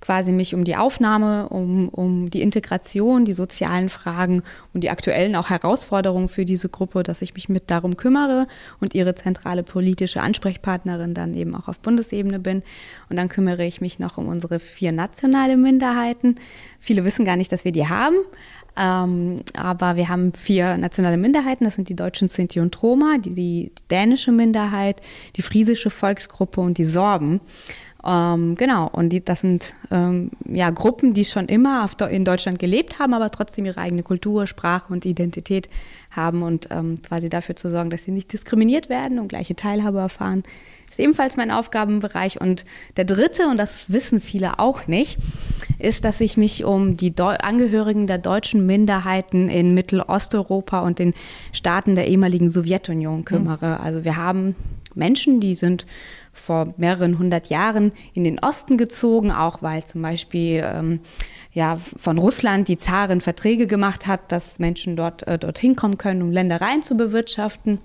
quasi 0.00 0.32
mich 0.32 0.54
um 0.54 0.64
die 0.64 0.76
Aufnahme, 0.76 1.48
um, 1.48 1.88
um 1.88 2.30
die 2.30 2.42
Integration, 2.42 3.24
die 3.24 3.32
sozialen 3.32 3.88
Fragen 3.88 4.42
und 4.74 4.82
die 4.82 4.90
aktuellen 4.90 5.36
auch 5.36 5.50
Herausforderungen 5.50 6.28
für 6.28 6.44
diese 6.44 6.68
Gruppe, 6.68 7.04
dass 7.04 7.22
ich 7.22 7.32
mich 7.34 7.48
mit 7.48 7.70
darum 7.70 7.96
kümmere 7.96 8.48
und 8.80 8.94
ihre 8.94 9.14
zentrale 9.14 9.62
politische 9.62 10.20
Ansprechpartnerin 10.20 11.14
dann 11.14 11.34
eben 11.34 11.54
auch 11.54 11.68
auf 11.68 11.78
Bundesebene 11.78 12.40
bin. 12.40 12.62
Und 13.08 13.16
dann 13.16 13.28
kümmere 13.28 13.64
ich 13.64 13.80
mich 13.80 14.00
noch 14.00 14.18
um 14.18 14.26
unsere 14.26 14.58
vier 14.58 14.90
nationale 14.90 15.56
Minderheiten. 15.56 16.34
Viele 16.80 17.04
wissen 17.04 17.24
gar 17.24 17.36
nicht, 17.36 17.52
dass 17.52 17.64
wir 17.64 17.72
die 17.72 17.88
haben. 17.88 18.16
Ähm, 18.76 19.42
aber 19.54 19.94
wir 19.94 20.08
haben 20.08 20.32
vier 20.32 20.76
nationale 20.76 21.16
Minderheiten, 21.16 21.64
das 21.64 21.76
sind 21.76 21.88
die 21.88 21.94
deutschen 21.94 22.28
Sinti 22.28 22.58
und 22.58 22.82
Roma, 22.82 23.18
die, 23.18 23.34
die 23.34 23.72
dänische 23.90 24.32
Minderheit, 24.32 25.00
die 25.36 25.42
friesische 25.42 25.90
Volksgruppe 25.90 26.60
und 26.60 26.78
die 26.78 26.84
Sorben. 26.84 27.40
Ähm, 28.06 28.54
genau, 28.56 28.88
und 28.88 29.10
die, 29.10 29.24
das 29.24 29.40
sind 29.40 29.74
ähm, 29.90 30.30
ja 30.46 30.70
Gruppen, 30.70 31.14
die 31.14 31.24
schon 31.24 31.46
immer 31.46 31.84
auf, 31.84 31.96
in 32.10 32.24
Deutschland 32.24 32.58
gelebt 32.58 32.98
haben, 32.98 33.14
aber 33.14 33.30
trotzdem 33.30 33.64
ihre 33.64 33.80
eigene 33.80 34.02
Kultur, 34.02 34.46
Sprache 34.46 34.92
und 34.92 35.06
Identität 35.06 35.68
haben 36.10 36.42
und 36.42 36.68
ähm, 36.70 37.00
quasi 37.00 37.30
dafür 37.30 37.56
zu 37.56 37.70
sorgen, 37.70 37.88
dass 37.88 38.04
sie 38.04 38.10
nicht 38.10 38.32
diskriminiert 38.32 38.88
werden 38.90 39.18
und 39.18 39.28
gleiche 39.28 39.56
Teilhabe 39.56 39.98
erfahren, 40.00 40.42
ist 40.90 41.00
ebenfalls 41.00 41.36
mein 41.38 41.50
Aufgabenbereich. 41.50 42.40
Und 42.40 42.66
der 42.98 43.04
dritte, 43.04 43.48
und 43.48 43.56
das 43.56 43.90
wissen 43.90 44.20
viele 44.20 44.58
auch 44.58 44.86
nicht, 44.86 45.18
ist, 45.78 46.04
dass 46.04 46.20
ich 46.20 46.36
mich 46.36 46.64
um 46.64 46.96
die 46.96 47.14
Deu 47.14 47.36
Angehörigen 47.36 48.06
der 48.06 48.18
deutschen 48.18 48.66
Minderheiten 48.66 49.48
in 49.48 49.72
Mittelosteuropa 49.72 50.80
und 50.80 50.98
den 50.98 51.14
Staaten 51.52 51.94
der 51.94 52.06
ehemaligen 52.06 52.50
Sowjetunion 52.50 53.24
kümmere. 53.24 53.78
Mhm. 53.78 53.84
Also 53.84 54.04
wir 54.04 54.16
haben 54.16 54.54
Menschen, 54.94 55.40
die 55.40 55.54
sind 55.54 55.86
vor 56.34 56.74
mehreren 56.76 57.18
hundert 57.18 57.48
Jahren 57.48 57.92
in 58.12 58.24
den 58.24 58.38
Osten 58.38 58.76
gezogen, 58.76 59.30
auch 59.30 59.62
weil 59.62 59.84
zum 59.84 60.02
Beispiel 60.02 60.62
ähm, 60.64 61.00
ja, 61.52 61.78
von 61.96 62.18
Russland 62.18 62.68
die 62.68 62.76
Zarin 62.76 63.20
Verträge 63.20 63.66
gemacht 63.66 64.06
hat, 64.06 64.30
dass 64.32 64.58
Menschen 64.58 64.96
dort 64.96 65.26
äh, 65.26 65.38
dorthin 65.38 65.76
kommen 65.76 65.96
können, 65.96 66.22
um 66.22 66.30
Ländereien 66.30 66.82
zu 66.82 66.96
bewirtschaften. 66.96 67.78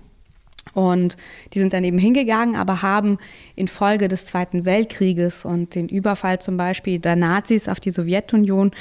Und 0.73 1.17
die 1.53 1.59
sind 1.59 1.73
dann 1.73 1.83
eben 1.83 1.97
hingegangen, 1.97 2.55
aber 2.55 2.81
haben 2.81 3.17
infolge 3.55 4.07
des 4.07 4.25
Zweiten 4.25 4.65
Weltkrieges 4.65 5.45
und 5.45 5.73
den 5.73 5.87
Überfall 5.87 6.39
zum 6.39 6.57
Beispiel 6.57 6.99
der 6.99 7.15
Nazis 7.15 7.67
auf 7.67 7.79
die 7.79 7.91
Sowjetunion 7.91 8.71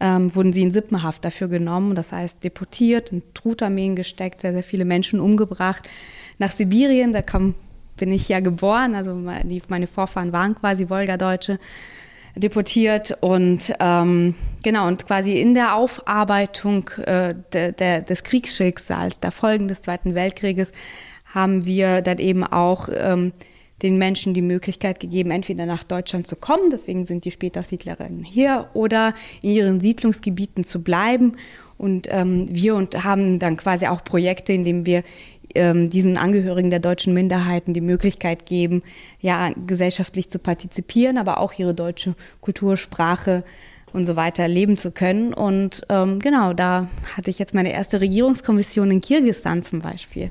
ähm, 0.00 0.34
wurden 0.34 0.52
sie 0.52 0.62
in 0.62 0.70
Sippenhaft 0.70 1.24
dafür 1.24 1.48
genommen, 1.48 1.94
das 1.94 2.12
heißt 2.12 2.42
deportiert, 2.44 3.12
in 3.12 3.22
Trutarmeen 3.32 3.96
gesteckt, 3.96 4.40
sehr, 4.40 4.52
sehr 4.52 4.62
viele 4.62 4.84
Menschen 4.84 5.20
umgebracht. 5.20 5.88
Nach 6.38 6.52
Sibirien, 6.52 7.12
da 7.12 7.22
kam 7.22 7.54
bin 7.96 8.12
ich 8.12 8.28
ja 8.28 8.40
geboren, 8.40 8.94
also 8.94 9.14
meine 9.14 9.86
Vorfahren 9.86 10.32
waren 10.32 10.54
quasi 10.54 10.88
Wolgadeutsche 10.88 11.58
deportiert 12.36 13.16
und 13.20 13.72
ähm, 13.78 14.34
genau 14.62 14.88
und 14.88 15.06
quasi 15.06 15.38
in 15.40 15.54
der 15.54 15.76
Aufarbeitung 15.76 16.90
äh, 17.04 17.34
de, 17.52 17.72
de, 17.72 18.02
des 18.02 18.24
Kriegsschicksals, 18.24 19.20
der 19.20 19.30
Folgen 19.30 19.68
des 19.68 19.82
Zweiten 19.82 20.14
Weltkrieges, 20.14 20.72
haben 21.26 21.64
wir 21.64 22.02
dann 22.02 22.18
eben 22.18 22.44
auch 22.44 22.88
ähm, 22.92 23.32
den 23.82 23.98
Menschen 23.98 24.34
die 24.34 24.42
Möglichkeit 24.42 25.00
gegeben, 25.00 25.30
entweder 25.30 25.66
nach 25.66 25.84
Deutschland 25.84 26.26
zu 26.26 26.36
kommen, 26.36 26.70
deswegen 26.70 27.04
sind 27.04 27.24
die 27.24 27.30
Spätaussiedlerinnen 27.30 28.24
hier, 28.24 28.70
oder 28.72 29.14
in 29.42 29.50
ihren 29.50 29.80
Siedlungsgebieten 29.80 30.64
zu 30.64 30.82
bleiben. 30.82 31.36
Und 31.76 32.06
ähm, 32.10 32.46
wir 32.48 32.76
und 32.76 33.04
haben 33.04 33.40
dann 33.40 33.56
quasi 33.56 33.88
auch 33.88 34.04
Projekte, 34.04 34.52
in 34.52 34.64
denen 34.64 34.86
wir 34.86 35.02
ähm, 35.54 35.90
diesen 35.90 36.16
Angehörigen 36.18 36.70
der 36.70 36.80
deutschen 36.80 37.14
Minderheiten 37.14 37.74
die 37.74 37.80
Möglichkeit 37.80 38.46
geben, 38.46 38.82
ja, 39.20 39.50
gesellschaftlich 39.66 40.30
zu 40.30 40.38
partizipieren, 40.38 41.18
aber 41.18 41.38
auch 41.38 41.52
ihre 41.58 41.74
deutsche 41.74 42.14
Kultur, 42.40 42.76
Sprache 42.76 43.44
und 43.92 44.04
so 44.04 44.16
weiter 44.16 44.48
leben 44.48 44.76
zu 44.76 44.90
können. 44.90 45.32
Und 45.32 45.82
ähm, 45.88 46.18
genau, 46.18 46.52
da 46.52 46.88
hatte 47.16 47.30
ich 47.30 47.38
jetzt 47.38 47.54
meine 47.54 47.72
erste 47.72 48.00
Regierungskommission 48.00 48.90
in 48.90 49.00
Kirgisistan 49.00 49.62
zum 49.62 49.80
Beispiel. 49.80 50.30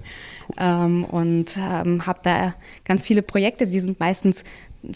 Ähm, 0.58 1.06
und 1.06 1.58
ähm, 1.58 2.06
habe 2.06 2.20
da 2.24 2.54
ganz 2.84 3.04
viele 3.04 3.22
Projekte, 3.22 3.66
die 3.66 3.80
sind 3.80 4.00
meistens 4.00 4.44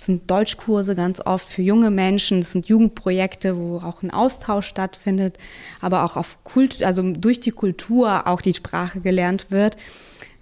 sind 0.02 0.30
Deutschkurse 0.30 0.96
ganz 0.96 1.22
oft 1.26 1.48
für 1.48 1.62
junge 1.62 1.92
Menschen, 1.92 2.42
das 2.42 2.52
sind 2.52 2.68
Jugendprojekte, 2.68 3.58
wo 3.58 3.78
auch 3.78 4.04
ein 4.04 4.12
Austausch 4.12 4.68
stattfindet, 4.68 5.38
aber 5.80 6.04
auch 6.04 6.18
auf 6.18 6.44
Kult, 6.44 6.84
also 6.84 7.14
durch 7.14 7.40
die 7.40 7.52
Kultur 7.52 8.28
auch 8.28 8.42
die 8.42 8.54
Sprache 8.54 9.00
gelernt 9.00 9.50
wird. 9.50 9.78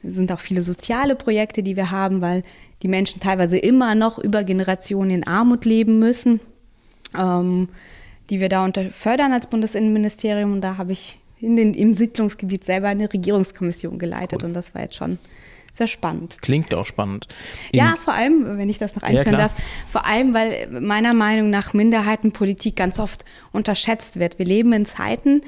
Es 0.06 0.16
sind 0.16 0.32
auch 0.32 0.40
viele 0.40 0.64
soziale 0.64 1.16
Projekte, 1.16 1.64
die 1.64 1.76
wir 1.76 1.92
haben, 1.92 2.22
weil 2.22 2.44
die 2.82 2.88
Menschen 2.88 3.20
teilweise 3.20 3.58
immer 3.58 3.96
noch 3.96 4.20
über 4.20 4.44
Generationen 4.44 5.12
in 5.12 5.28
Armut 5.28 5.66
leben 5.66 6.00
müssen, 6.00 6.40
ähm, 7.18 7.70
die 8.30 8.40
wir 8.40 8.50
da 8.50 8.64
unter 8.64 8.90
fördern 8.92 9.32
als 9.32 9.48
Bundesinnenministerium. 9.48 10.54
Und 10.54 10.62
da 10.62 10.78
habe 10.78 10.92
ich 10.92 11.20
in 11.40 11.56
den, 11.56 11.74
im 11.74 11.94
Siedlungsgebiet 11.94 12.64
selber 12.64 12.88
eine 12.88 13.12
Regierungskommission 13.12 14.00
geleitet 14.00 14.42
cool. 14.42 14.50
und 14.50 14.54
das 14.54 14.74
war 14.74 14.82
jetzt 14.82 14.96
schon 14.96 15.18
sehr 15.76 15.88
spannend. 15.88 16.38
Klingt 16.42 16.74
auch 16.74 16.86
spannend. 16.86 17.28
In 17.72 17.80
ja, 17.80 17.96
vor 18.02 18.14
allem, 18.14 18.58
wenn 18.58 18.70
ich 18.70 18.78
das 18.78 18.96
noch 18.96 19.04
einführen 19.04 19.34
ja, 19.34 19.38
darf, 19.38 19.52
vor 19.90 20.06
allem, 20.06 20.34
weil 20.34 20.70
meiner 20.70 21.14
Meinung 21.14 21.50
nach 21.50 21.74
Minderheitenpolitik 21.74 22.78
ganz 22.78 22.98
oft 22.98 23.26
unterschätzt 23.52 24.18
wird. 24.18 24.40
Wir 24.40 24.46
leben 24.46 24.72
in 24.72 24.86
Zeiten, 24.86 25.42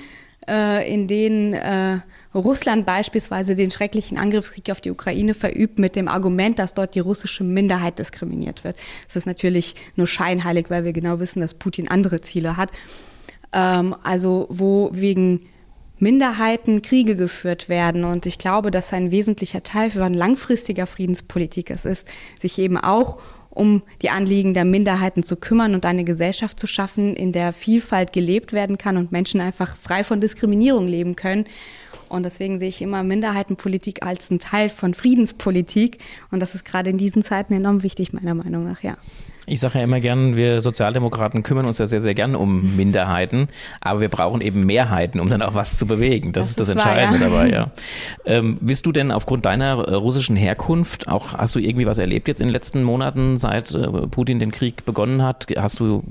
äh, 0.49 0.93
in 0.93 1.07
denen 1.07 1.53
äh, 1.53 1.99
Russland 2.34 2.86
beispielsweise 2.86 3.55
den 3.55 3.72
schrecklichen 3.72 4.17
Angriffskrieg 4.17 4.69
auf 4.72 4.81
die 4.81 4.91
Ukraine 4.91 5.34
verübt 5.34 5.79
mit 5.79 5.96
dem 5.96 6.07
Argument, 6.07 6.60
dass 6.60 6.74
dort 6.74 6.96
die 6.96 7.00
russische 7.00 7.43
Minderheit 7.43 8.00
diskriminiert 8.00 8.63
wird. 8.63 8.77
Das 9.07 9.15
ist 9.15 9.25
natürlich 9.25 9.75
nur 9.96 10.07
scheinheilig, 10.07 10.69
weil 10.69 10.84
wir 10.84 10.93
genau 10.93 11.19
wissen, 11.19 11.39
dass 11.39 11.53
Putin 11.53 11.88
andere 11.88 12.22
Ziele 12.22 12.57
hat. 12.57 12.72
ähm, 13.53 13.96
also 14.03 14.48
wo 14.50 14.89
wegen 14.93 15.41
Minderheiten 16.00 16.81
Kriege 16.81 17.15
geführt 17.15 17.69
werden. 17.69 18.03
Und 18.03 18.25
ich 18.25 18.38
glaube, 18.38 18.72
dass 18.72 18.93
ein 18.93 19.12
wesentlicher 19.12 19.63
Teil 19.63 19.91
für 19.91 20.03
ein 20.03 20.13
langfristiger 20.13 20.86
Friedenspolitik 20.86 21.72
es 21.72 21.86
ist, 21.86 22.07
sich 22.39 22.60
eben 22.60 22.77
auch 22.77 23.17
um 23.50 23.81
die 24.03 24.12
Anliegen 24.12 24.53
der 24.53 24.65
Minderheiten 24.65 25.24
zu 25.24 25.36
kümmern 25.36 25.74
und 25.74 25.88
eine 25.88 26.03
Gesellschaft 26.03 26.60
zu 26.60 26.67
schaffen, 26.67 27.15
in 27.15 27.31
der 27.31 27.53
Vielfalt 27.53 28.13
gelebt 28.13 28.53
werden 28.53 28.77
kann 28.77 28.98
und 28.98 29.12
Menschen 29.12 29.41
einfach 29.41 29.75
frei 29.77 30.03
von 30.03 30.22
Diskriminierung 30.22 30.88
leben 30.88 31.15
können. 31.15 31.46
Und 32.09 32.23
deswegen 32.23 32.59
sehe 32.59 32.69
ich 32.69 32.81
immer 32.81 33.03
Minderheitenpolitik 33.03 34.05
als 34.05 34.29
einen 34.29 34.39
Teil 34.39 34.69
von 34.69 34.93
Friedenspolitik. 34.93 35.99
Und 36.31 36.39
das 36.39 36.55
ist 36.55 36.65
gerade 36.65 36.89
in 36.89 36.97
diesen 36.97 37.23
Zeiten 37.23 37.53
enorm 37.53 37.83
wichtig, 37.83 38.13
meiner 38.13 38.33
Meinung 38.33 38.65
nach, 38.65 38.83
ja. 38.83 38.97
Ich 39.49 39.61
sage 39.61 39.77
ja 39.77 39.85
immer 39.85 40.01
gern, 40.01 40.35
wir 40.35 40.59
Sozialdemokraten 40.59 41.41
kümmern 41.41 41.65
uns 41.65 41.77
ja 41.77 41.87
sehr, 41.87 42.01
sehr 42.01 42.13
gern 42.13 42.35
um 42.35 42.75
Minderheiten, 42.75 43.47
aber 43.79 44.01
wir 44.01 44.09
brauchen 44.09 44.41
eben 44.41 44.65
Mehrheiten, 44.65 45.21
um 45.21 45.27
dann 45.27 45.41
auch 45.41 45.53
was 45.53 45.77
zu 45.77 45.87
bewegen. 45.87 46.33
Das, 46.33 46.47
das 46.47 46.49
ist 46.49 46.59
das 46.59 46.69
Entscheidende 46.69 47.31
wahr, 47.31 47.47
ja. 47.47 47.51
dabei, 47.61 48.35
ja. 48.35 48.39
Ähm, 48.39 48.57
bist 48.59 48.85
du 48.85 48.91
denn 48.91 49.09
aufgrund 49.09 49.45
deiner 49.45 49.87
äh, 49.87 49.93
russischen 49.93 50.35
Herkunft 50.35 51.07
auch, 51.07 51.33
hast 51.33 51.55
du 51.55 51.59
irgendwie 51.59 51.85
was 51.85 51.97
erlebt 51.97 52.27
jetzt 52.27 52.41
in 52.41 52.47
den 52.47 52.51
letzten 52.51 52.83
Monaten, 52.83 53.37
seit 53.37 53.73
äh, 53.73 53.87
Putin 53.87 54.39
den 54.39 54.51
Krieg 54.51 54.83
begonnen 54.83 55.23
hat? 55.23 55.47
Hast 55.55 55.79
du, 55.79 56.03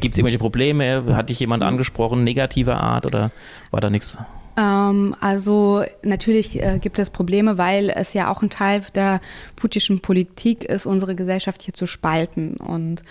gibt 0.00 0.12
es 0.12 0.18
irgendwelche 0.18 0.38
Probleme? 0.38 1.04
Hat 1.16 1.30
dich 1.30 1.40
jemand 1.40 1.62
angesprochen, 1.62 2.22
negativer 2.22 2.76
Art 2.80 3.06
oder 3.06 3.30
war 3.70 3.80
da 3.80 3.88
nichts? 3.88 4.18
Ähm, 4.56 5.16
also 5.20 5.84
natürlich 6.02 6.62
äh, 6.62 6.78
gibt 6.78 6.98
es 6.98 7.10
Probleme, 7.10 7.58
weil 7.58 7.90
es 7.90 8.14
ja 8.14 8.30
auch 8.30 8.42
ein 8.42 8.50
Teil 8.50 8.82
der 8.94 9.20
putischen 9.56 10.00
Politik 10.00 10.64
ist, 10.64 10.86
unsere 10.86 11.14
Gesellschaft 11.14 11.62
hier 11.62 11.74
zu 11.74 11.86
spalten. 11.86 12.56
Und 12.56 13.02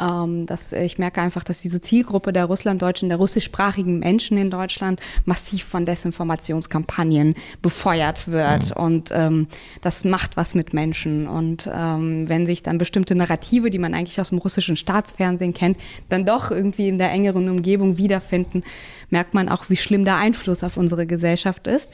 ähm, 0.00 0.46
dass 0.46 0.72
ich 0.72 0.98
merke 0.98 1.20
einfach, 1.20 1.44
dass 1.44 1.60
diese 1.60 1.80
Zielgruppe 1.80 2.32
der 2.32 2.46
Russlanddeutschen, 2.46 3.08
der 3.08 3.18
russischsprachigen 3.18 3.98
Menschen 3.98 4.36
in 4.36 4.50
Deutschland 4.50 5.00
massiv 5.24 5.64
von 5.64 5.86
Desinformationskampagnen 5.86 7.34
befeuert 7.62 8.28
wird. 8.28 8.76
Mhm. 8.76 8.82
Und 8.82 9.10
ähm, 9.12 9.46
das 9.80 10.04
macht 10.04 10.36
was 10.36 10.54
mit 10.54 10.72
Menschen. 10.74 11.26
Und 11.26 11.70
ähm, 11.72 12.28
wenn 12.28 12.46
sich 12.46 12.62
dann 12.62 12.78
bestimmte 12.78 13.14
Narrative, 13.14 13.70
die 13.70 13.78
man 13.78 13.94
eigentlich 13.94 14.20
aus 14.20 14.30
dem 14.30 14.38
russischen 14.38 14.76
Staatsfernsehen 14.76 15.54
kennt, 15.54 15.78
dann 16.08 16.24
doch 16.24 16.50
irgendwie 16.50 16.88
in 16.88 16.98
der 16.98 17.10
engeren 17.10 17.48
Umgebung 17.48 17.96
wiederfinden, 17.96 18.62
merkt 19.10 19.34
man 19.34 19.48
auch, 19.48 19.68
wie 19.68 19.76
schlimm 19.76 20.04
der 20.04 20.16
Einfluss 20.16 20.62
auf 20.62 20.76
unsere 20.76 21.06
Gesellschaft 21.06 21.66
ist. 21.66 21.90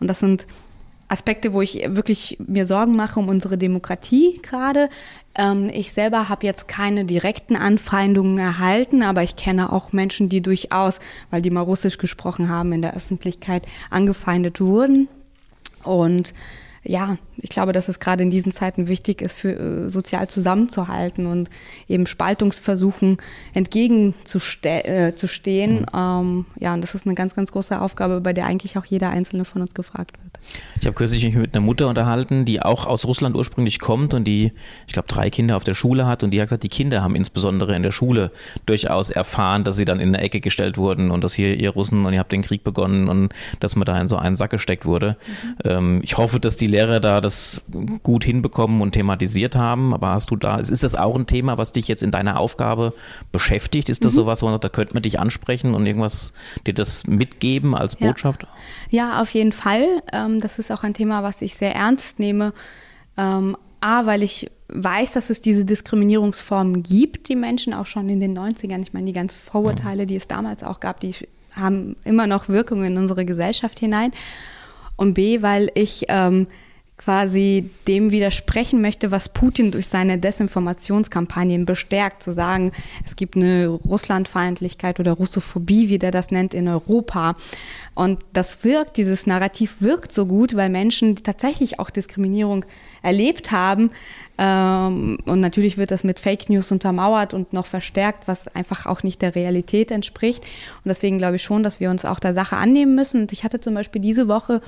Und 0.00 0.08
das 0.08 0.20
sind 0.20 0.46
Aspekte, 1.08 1.52
wo 1.52 1.62
ich 1.62 1.84
wirklich 1.88 2.38
mir 2.46 2.66
Sorgen 2.66 2.96
mache 2.96 3.20
um 3.20 3.28
unsere 3.28 3.58
Demokratie 3.58 4.40
gerade. 4.42 4.88
Ähm, 5.36 5.70
ich 5.72 5.92
selber 5.92 6.28
habe 6.28 6.46
jetzt 6.46 6.68
keine 6.68 7.04
direkten 7.04 7.56
Anfeindungen 7.56 8.38
erhalten, 8.38 9.02
aber 9.02 9.22
ich 9.22 9.36
kenne 9.36 9.72
auch 9.72 9.92
Menschen, 9.92 10.28
die 10.28 10.40
durchaus, 10.40 10.98
weil 11.30 11.42
die 11.42 11.50
mal 11.50 11.60
Russisch 11.60 11.98
gesprochen 11.98 12.48
haben, 12.48 12.72
in 12.72 12.82
der 12.82 12.94
Öffentlichkeit 12.96 13.64
angefeindet 13.90 14.60
wurden. 14.60 15.08
Und 15.84 16.34
ja, 16.86 17.16
ich 17.36 17.50
glaube, 17.50 17.72
dass 17.72 17.88
es 17.88 18.00
gerade 18.00 18.22
in 18.22 18.30
diesen 18.30 18.52
Zeiten 18.52 18.88
wichtig 18.88 19.20
ist, 19.20 19.36
für 19.36 19.52
äh, 19.52 19.90
sozial 19.90 20.28
zusammenzuhalten 20.28 21.26
und 21.26 21.50
eben 21.88 22.06
Spaltungsversuchen 22.06 23.18
entgegenzustehen. 23.54 25.12
Äh, 25.78 25.80
mhm. 25.80 25.86
ähm, 25.94 26.46
ja, 26.58 26.74
und 26.74 26.82
das 26.82 26.94
ist 26.94 27.06
eine 27.06 27.14
ganz, 27.14 27.34
ganz 27.34 27.52
große 27.52 27.80
Aufgabe, 27.80 28.20
bei 28.20 28.32
der 28.32 28.46
eigentlich 28.46 28.78
auch 28.78 28.84
jeder 28.84 29.10
Einzelne 29.10 29.44
von 29.44 29.62
uns 29.62 29.74
gefragt 29.74 30.12
wird. 30.22 30.26
Ich 30.80 30.86
habe 30.86 30.94
kürzlich 30.94 31.24
mich 31.24 31.34
mit 31.34 31.54
einer 31.54 31.64
Mutter 31.64 31.88
unterhalten, 31.88 32.44
die 32.44 32.62
auch 32.62 32.86
aus 32.86 33.04
Russland 33.04 33.34
ursprünglich 33.34 33.80
kommt 33.80 34.14
und 34.14 34.24
die, 34.24 34.52
ich 34.86 34.92
glaube, 34.92 35.08
drei 35.08 35.30
Kinder 35.30 35.56
auf 35.56 35.64
der 35.64 35.74
Schule 35.74 36.06
hat 36.06 36.22
und 36.22 36.30
die 36.30 36.40
hat 36.40 36.48
gesagt, 36.48 36.62
die 36.62 36.68
Kinder 36.68 37.02
haben 37.02 37.16
insbesondere 37.16 37.74
in 37.74 37.82
der 37.82 37.90
Schule 37.90 38.30
durchaus 38.64 39.10
erfahren, 39.10 39.64
dass 39.64 39.76
sie 39.76 39.84
dann 39.84 39.98
in 39.98 40.08
eine 40.08 40.20
Ecke 40.20 40.40
gestellt 40.40 40.78
wurden 40.78 41.10
und 41.10 41.24
dass 41.24 41.34
hier 41.34 41.56
ihr 41.56 41.70
Russen 41.70 42.06
und 42.06 42.12
ihr 42.12 42.20
habt 42.20 42.32
den 42.32 42.42
Krieg 42.42 42.62
begonnen 42.62 43.08
und 43.08 43.32
dass 43.60 43.74
man 43.74 43.86
da 43.86 44.00
in 44.00 44.08
so 44.08 44.16
einen 44.16 44.36
Sack 44.36 44.50
gesteckt 44.50 44.86
wurde. 44.86 45.16
Mhm. 45.26 45.54
Ähm, 45.64 46.00
ich 46.02 46.16
hoffe, 46.16 46.38
dass 46.38 46.56
die 46.56 46.75
Lehrer 46.76 47.00
da 47.00 47.22
das 47.22 47.62
gut 48.02 48.24
hinbekommen 48.24 48.82
und 48.82 48.92
thematisiert 48.92 49.56
haben. 49.56 49.94
Aber 49.94 50.10
hast 50.10 50.30
du 50.30 50.36
da, 50.36 50.56
ist 50.56 50.82
das 50.82 50.94
auch 50.94 51.16
ein 51.16 51.26
Thema, 51.26 51.56
was 51.56 51.72
dich 51.72 51.88
jetzt 51.88 52.02
in 52.02 52.10
deiner 52.10 52.38
Aufgabe 52.38 52.92
beschäftigt? 53.32 53.88
Ist 53.88 54.04
das 54.04 54.12
mhm. 54.12 54.16
sowas, 54.16 54.42
wo 54.42 54.56
da 54.56 54.68
könnte 54.68 54.94
man 54.94 55.02
dich 55.02 55.18
ansprechen 55.18 55.74
und 55.74 55.86
irgendwas 55.86 56.34
dir 56.66 56.74
das 56.74 57.06
mitgeben 57.06 57.74
als 57.74 57.96
Botschaft? 57.96 58.46
Ja, 58.90 59.10
ja 59.10 59.22
auf 59.22 59.32
jeden 59.32 59.52
Fall. 59.52 59.86
Ähm, 60.12 60.40
das 60.40 60.58
ist 60.58 60.70
auch 60.70 60.82
ein 60.82 60.92
Thema, 60.92 61.22
was 61.22 61.40
ich 61.40 61.54
sehr 61.54 61.74
ernst 61.74 62.18
nehme. 62.18 62.52
Ähm, 63.16 63.56
A, 63.80 64.04
weil 64.04 64.22
ich 64.22 64.50
weiß, 64.68 65.12
dass 65.12 65.30
es 65.30 65.40
diese 65.40 65.64
Diskriminierungsformen 65.64 66.82
gibt, 66.82 67.28
die 67.28 67.36
Menschen 67.36 67.72
auch 67.72 67.86
schon 67.86 68.08
in 68.08 68.20
den 68.20 68.36
90ern, 68.36 68.82
ich 68.82 68.92
meine, 68.92 69.06
die 69.06 69.12
ganzen 69.12 69.38
Vorurteile, 69.38 70.06
die 70.06 70.16
es 70.16 70.28
damals 70.28 70.62
auch 70.62 70.80
gab, 70.80 71.00
die 71.00 71.14
haben 71.52 71.96
immer 72.04 72.26
noch 72.26 72.48
Wirkung 72.48 72.84
in 72.84 72.98
unsere 72.98 73.24
Gesellschaft 73.24 73.78
hinein. 73.78 74.10
Und 74.96 75.14
B, 75.14 75.42
weil 75.42 75.70
ich 75.74 76.04
ähm, 76.08 76.46
quasi 76.96 77.70
dem 77.86 78.10
widersprechen 78.10 78.80
möchte, 78.80 79.10
was 79.10 79.28
Putin 79.28 79.70
durch 79.70 79.86
seine 79.86 80.18
Desinformationskampagnen 80.18 81.66
bestärkt, 81.66 82.22
zu 82.22 82.32
sagen, 82.32 82.72
es 83.04 83.16
gibt 83.16 83.36
eine 83.36 83.66
Russlandfeindlichkeit 83.68 84.98
oder 84.98 85.12
Russophobie, 85.12 85.88
wie 85.88 85.98
der 85.98 86.10
das 86.10 86.30
nennt, 86.30 86.54
in 86.54 86.68
Europa. 86.68 87.36
Und 87.94 88.20
das 88.32 88.64
wirkt, 88.64 88.96
dieses 88.96 89.26
Narrativ 89.26 89.76
wirkt 89.80 90.12
so 90.12 90.26
gut, 90.26 90.56
weil 90.56 90.70
Menschen 90.70 91.16
tatsächlich 91.16 91.78
auch 91.78 91.90
Diskriminierung 91.90 92.64
erlebt 93.02 93.52
haben. 93.52 93.90
Ähm, 94.38 95.18
und 95.24 95.40
natürlich 95.40 95.78
wird 95.78 95.90
das 95.90 96.04
mit 96.04 96.20
Fake 96.20 96.48
News 96.50 96.70
untermauert 96.70 97.34
und 97.34 97.52
noch 97.52 97.66
verstärkt, 97.66 98.28
was 98.28 98.48
einfach 98.48 98.86
auch 98.86 99.02
nicht 99.02 99.22
der 99.22 99.34
Realität 99.34 99.90
entspricht. 99.90 100.42
Und 100.42 100.88
deswegen 100.88 101.18
glaube 101.18 101.36
ich 101.36 101.42
schon, 101.42 101.62
dass 101.62 101.80
wir 101.80 101.90
uns 101.90 102.04
auch 102.04 102.20
der 102.20 102.34
Sache 102.34 102.56
annehmen 102.56 102.94
müssen. 102.94 103.22
Und 103.22 103.32
ich 103.32 103.44
hatte 103.44 103.60
zum 103.60 103.74
Beispiel 103.74 104.02
diese 104.02 104.28
Woche 104.28 104.60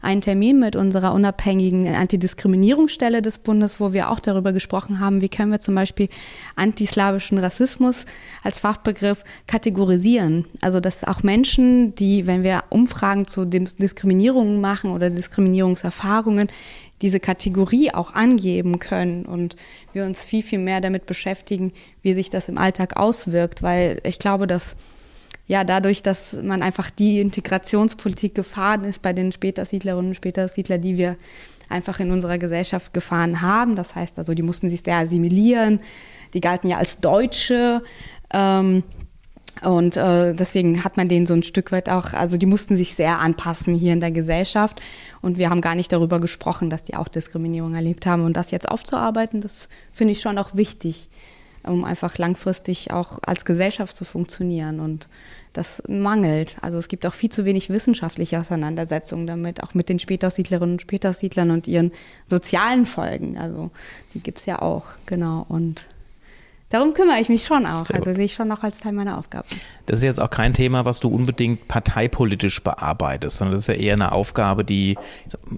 einen 0.00 0.20
Termin 0.20 0.60
mit 0.60 0.76
unserer 0.76 1.12
unabhängigen 1.12 1.88
Antidiskriminierungsstelle 1.88 3.20
des 3.20 3.38
Bundes, 3.38 3.80
wo 3.80 3.92
wir 3.92 4.10
auch 4.10 4.20
darüber 4.20 4.52
gesprochen 4.52 5.00
haben, 5.00 5.20
wie 5.20 5.28
können 5.28 5.50
wir 5.50 5.60
zum 5.60 5.74
Beispiel 5.74 6.08
antislawischen 6.54 7.38
Rassismus 7.38 8.04
als 8.44 8.60
Fachbegriff 8.60 9.24
kategorisieren. 9.48 10.46
Also 10.60 10.78
dass 10.78 11.02
auch 11.02 11.24
Menschen, 11.24 11.94
die, 11.96 12.26
wenn 12.28 12.44
wir 12.44 12.64
Umfragen 12.70 13.26
zu 13.26 13.44
Diskriminierungen 13.44 14.60
machen 14.60 14.92
oder 14.92 15.10
Diskriminierungserfahrungen, 15.10 16.48
diese 17.02 17.20
Kategorie 17.20 17.92
auch 17.92 18.14
angeben 18.14 18.78
können 18.78 19.24
und 19.24 19.56
wir 19.92 20.04
uns 20.04 20.24
viel, 20.24 20.42
viel 20.42 20.58
mehr 20.58 20.80
damit 20.80 21.06
beschäftigen, 21.06 21.72
wie 22.02 22.14
sich 22.14 22.30
das 22.30 22.48
im 22.48 22.58
Alltag 22.58 22.96
auswirkt, 22.96 23.62
weil 23.62 24.00
ich 24.04 24.18
glaube, 24.18 24.46
dass 24.46 24.76
ja, 25.46 25.64
dadurch, 25.64 26.02
dass 26.02 26.34
man 26.34 26.62
einfach 26.62 26.90
die 26.90 27.20
Integrationspolitik 27.20 28.34
gefahren 28.34 28.84
ist 28.84 29.00
bei 29.00 29.14
den 29.14 29.32
Spätersiedlerinnen 29.32 30.10
und 30.10 30.14
Spätersiedler, 30.14 30.76
die 30.76 30.98
wir 30.98 31.16
einfach 31.70 32.00
in 32.00 32.12
unserer 32.12 32.36
Gesellschaft 32.36 32.92
gefahren 32.92 33.40
haben. 33.40 33.74
Das 33.74 33.94
heißt 33.94 34.18
also, 34.18 34.34
die 34.34 34.42
mussten 34.42 34.68
sich 34.68 34.82
sehr 34.82 34.98
assimilieren, 34.98 35.80
die 36.34 36.42
galten 36.42 36.68
ja 36.68 36.76
als 36.76 36.98
Deutsche. 36.98 37.82
Ähm, 38.30 38.82
und 39.62 39.96
äh, 39.96 40.34
deswegen 40.34 40.84
hat 40.84 40.96
man 40.96 41.08
denen 41.08 41.26
so 41.26 41.34
ein 41.34 41.42
Stück 41.42 41.72
weit 41.72 41.88
auch, 41.88 42.12
also 42.12 42.36
die 42.36 42.46
mussten 42.46 42.76
sich 42.76 42.94
sehr 42.94 43.18
anpassen 43.18 43.74
hier 43.74 43.92
in 43.92 44.00
der 44.00 44.12
Gesellschaft. 44.12 44.80
Und 45.20 45.38
wir 45.38 45.50
haben 45.50 45.60
gar 45.60 45.74
nicht 45.74 45.92
darüber 45.92 46.20
gesprochen, 46.20 46.70
dass 46.70 46.82
die 46.82 46.94
auch 46.94 47.08
Diskriminierung 47.08 47.74
erlebt 47.74 48.06
haben. 48.06 48.24
Und 48.24 48.36
das 48.36 48.50
jetzt 48.50 48.68
aufzuarbeiten, 48.68 49.40
das 49.40 49.68
finde 49.92 50.12
ich 50.12 50.20
schon 50.20 50.38
auch 50.38 50.54
wichtig, 50.54 51.08
um 51.64 51.84
einfach 51.84 52.18
langfristig 52.18 52.92
auch 52.92 53.18
als 53.22 53.44
Gesellschaft 53.44 53.96
zu 53.96 54.04
funktionieren. 54.04 54.80
Und 54.80 55.08
das 55.52 55.82
mangelt. 55.88 56.56
Also 56.60 56.78
es 56.78 56.86
gibt 56.86 57.04
auch 57.04 57.14
viel 57.14 57.30
zu 57.30 57.44
wenig 57.44 57.68
wissenschaftliche 57.68 58.38
Auseinandersetzungen 58.38 59.26
damit, 59.26 59.62
auch 59.62 59.74
mit 59.74 59.88
den 59.88 59.98
Spätaussiedlerinnen 59.98 60.74
und 60.74 60.82
Spätaussiedlern 60.82 61.50
und 61.50 61.66
ihren 61.66 61.90
sozialen 62.28 62.86
Folgen. 62.86 63.36
Also 63.36 63.70
die 64.14 64.20
gibt 64.20 64.38
es 64.38 64.46
ja 64.46 64.62
auch, 64.62 64.84
genau. 65.06 65.44
Und 65.48 65.84
darum 66.70 66.94
kümmere 66.94 67.20
ich 67.20 67.28
mich 67.28 67.44
schon 67.44 67.66
auch. 67.66 67.88
Also 67.90 68.14
sehe 68.14 68.24
ich 68.24 68.34
schon 68.34 68.48
noch 68.48 68.62
als 68.62 68.80
Teil 68.80 68.92
meiner 68.92 69.18
Aufgabe. 69.18 69.46
Das 69.88 70.00
ist 70.00 70.04
jetzt 70.04 70.20
auch 70.20 70.28
kein 70.28 70.52
Thema, 70.52 70.84
was 70.84 71.00
du 71.00 71.08
unbedingt 71.08 71.66
parteipolitisch 71.66 72.62
bearbeitest, 72.62 73.38
sondern 73.38 73.54
das 73.54 73.62
ist 73.62 73.68
ja 73.68 73.74
eher 73.74 73.94
eine 73.94 74.12
Aufgabe, 74.12 74.62
die 74.62 74.98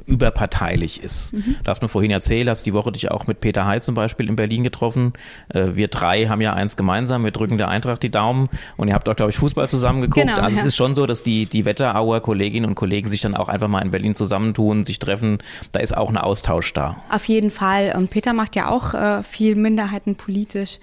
überparteilich 0.06 1.02
ist. 1.02 1.32
Mhm. 1.32 1.56
Du 1.64 1.68
hast 1.68 1.82
mir 1.82 1.88
vorhin 1.88 2.12
erzählt, 2.12 2.48
hast 2.48 2.64
die 2.64 2.72
Woche 2.72 2.92
dich 2.92 3.10
auch 3.10 3.26
mit 3.26 3.40
Peter 3.40 3.66
Heil 3.66 3.82
zum 3.82 3.96
Beispiel 3.96 4.28
in 4.28 4.36
Berlin 4.36 4.62
getroffen. 4.62 5.14
Äh, 5.48 5.70
wir 5.74 5.88
drei 5.88 6.26
haben 6.26 6.40
ja 6.40 6.52
eins 6.52 6.76
gemeinsam, 6.76 7.24
wir 7.24 7.32
drücken 7.32 7.58
der 7.58 7.68
Eintracht 7.68 8.04
die 8.04 8.10
Daumen 8.10 8.48
und 8.76 8.86
ihr 8.86 8.94
habt 8.94 9.08
auch, 9.08 9.16
glaube 9.16 9.30
ich, 9.30 9.36
Fußball 9.36 9.68
zusammen 9.68 10.00
geguckt. 10.00 10.28
Genau, 10.28 10.40
also 10.40 10.54
ja. 10.54 10.60
es 10.60 10.64
ist 10.64 10.76
schon 10.76 10.94
so, 10.94 11.06
dass 11.06 11.24
die, 11.24 11.46
die 11.46 11.64
Wetterauer 11.64 12.20
Kolleginnen 12.20 12.66
und 12.66 12.76
Kollegen 12.76 13.08
sich 13.08 13.20
dann 13.20 13.34
auch 13.34 13.48
einfach 13.48 13.68
mal 13.68 13.82
in 13.82 13.90
Berlin 13.90 14.14
zusammentun, 14.14 14.84
sich 14.84 15.00
treffen. 15.00 15.38
Da 15.72 15.80
ist 15.80 15.96
auch 15.96 16.08
ein 16.08 16.16
Austausch 16.16 16.72
da. 16.72 17.02
Auf 17.10 17.24
jeden 17.24 17.50
Fall. 17.50 17.94
Und 17.96 18.10
Peter 18.10 18.32
macht 18.32 18.54
ja 18.54 18.68
auch 18.68 18.94
äh, 18.94 19.24
viel 19.24 19.56
Minderheiten 19.56 20.14
politisch. 20.14 20.78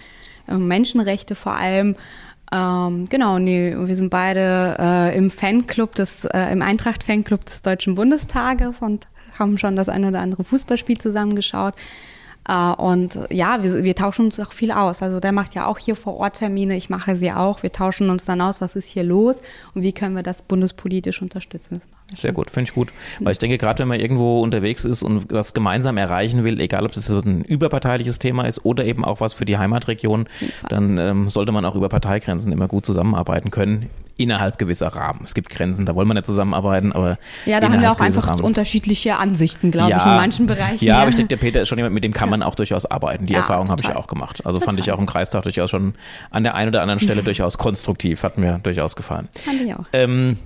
Ähm, 0.50 0.68
Menschenrechte 0.68 1.36
vor 1.36 1.54
allem. 1.54 1.96
Ähm, 2.52 3.08
genau, 3.10 3.40
nee, 3.40 3.76
wir 3.78 3.96
sind 3.96 4.10
beide 4.10 4.78
äh, 4.80 5.18
im 5.18 5.30
Fanclub 5.30 5.96
des, 5.96 6.26
äh, 6.26 6.52
im 6.52 6.62
Eintracht-Fanclub 6.62 7.46
des 7.46 7.62
Deutschen 7.62 7.96
Bundestages 7.96 8.78
und 8.80 9.08
haben 9.38 9.58
schon 9.58 9.76
das 9.76 9.90
ein 9.90 10.06
oder 10.06 10.20
andere 10.20 10.44
Fußballspiel 10.44 10.98
zusammengeschaut. 10.98 11.74
Äh, 12.48 12.54
und 12.54 13.20
ja, 13.30 13.64
wir, 13.64 13.84
wir 13.84 13.96
tauschen 13.96 14.26
uns 14.26 14.40
auch 14.40 14.54
viel 14.54 14.72
aus. 14.72 15.02
Also 15.02 15.20
der 15.20 15.34
macht 15.34 15.56
ja 15.56 15.66
auch 15.66 15.78
hier 15.78 15.96
vor 15.96 16.16
Ort 16.18 16.38
Termine, 16.38 16.78
ich 16.78 16.90
mache 16.90 17.18
sie 17.18 17.32
auch. 17.32 17.64
Wir 17.64 17.72
tauschen 17.72 18.10
uns 18.10 18.26
dann 18.26 18.40
aus, 18.40 18.62
was 18.62 18.76
ist 18.76 18.90
hier 18.90 19.04
los 19.04 19.40
und 19.74 19.84
wie 19.84 19.92
können 19.92 20.16
wir 20.16 20.24
das 20.24 20.42
bundespolitisch 20.42 21.22
unterstützen. 21.22 21.82
Sehr 22.16 22.32
gut, 22.32 22.50
finde 22.50 22.70
ich 22.70 22.74
gut. 22.74 22.90
Weil 23.20 23.34
ich 23.34 23.40
denke, 23.40 23.58
gerade 23.58 23.80
wenn 23.80 23.90
man 23.90 24.00
irgendwo 24.00 24.42
unterwegs 24.42 24.86
ist 24.86 25.04
und 25.04 25.32
was 25.32 25.54
gemeinsam 25.54 25.98
erreichen 25.98 26.46
will, 26.46 26.60
egal 26.62 26.86
ob 26.86 26.94
das 26.94 27.06
so 27.06 27.18
ein 27.18 27.44
überparteiliches 27.44 28.18
Thema 28.18 28.46
ist 28.46 28.64
oder 28.64 28.86
eben 28.86 29.04
auch 29.04 29.20
was 29.20 29.34
für 29.34 29.46
die 29.46 29.58
Heimatregion, 29.58 30.28
dann 30.70 30.98
ähm, 30.98 31.30
sollte 31.30 31.52
man 31.52 31.66
auch 31.66 31.76
über 31.76 31.90
Parteigrenzen 31.90 32.52
immer 32.54 32.68
gut 32.68 32.86
zusammenarbeiten 32.86 33.52
können 33.52 33.90
innerhalb 34.18 34.58
gewisser 34.58 34.88
Rahmen. 34.88 35.22
Es 35.24 35.34
gibt 35.34 35.50
Grenzen, 35.50 35.86
da 35.86 35.96
wollen 35.96 36.08
wir 36.08 36.14
nicht 36.14 36.26
zusammenarbeiten, 36.26 36.92
aber. 36.92 37.18
Ja, 37.46 37.60
da 37.60 37.70
haben 37.70 37.82
wir 37.82 37.92
auch 37.92 38.00
einfach 38.00 38.30
Rahmen. 38.30 38.42
unterschiedliche 38.42 39.18
Ansichten, 39.18 39.72
glaube 39.72 39.92
ja, 39.92 39.98
ich, 39.98 40.06
in 40.06 40.16
manchen 40.16 40.46
Bereichen. 40.48 40.84
Ja, 40.84 40.96
ja, 40.96 41.02
aber 41.02 41.10
ich 41.10 41.16
denke, 41.16 41.30
der 41.30 41.38
Peter 41.38 41.62
ist 41.62 41.68
schon 41.68 41.78
jemand, 41.78 41.94
mit 41.94 42.04
dem 42.04 42.14
kann 42.14 42.30
man 42.30 42.44
auch 42.44 42.56
durchaus 42.56 42.86
arbeiten. 42.86 43.28
Die 43.28 43.34
ja, 43.34 43.40
Erfahrung 43.40 43.70
habe 43.70 43.82
ich 43.82 43.96
auch 43.96 44.08
gemacht. 44.08 44.46
Also 44.46 44.60
total. 44.60 44.74
fand 44.74 44.80
ich 44.80 44.92
auch 44.92 45.00
im 45.00 45.06
Kreistag 45.06 45.44
durchaus 45.44 45.70
schon 45.70 45.94
an 46.32 46.44
der 46.44 46.56
einen 46.56 46.70
oder 46.70 46.82
anderen 46.82 47.00
Stelle 47.00 47.24
durchaus 47.24 47.58
konstruktiv. 47.58 48.24
Hat 48.24 48.38
mir 48.38 48.60
durchaus 48.64 48.96
gefallen. 48.96 49.28
Fand 49.34 49.62
ich 49.62 49.74
auch. 49.74 49.86
Ähm, 49.94 50.38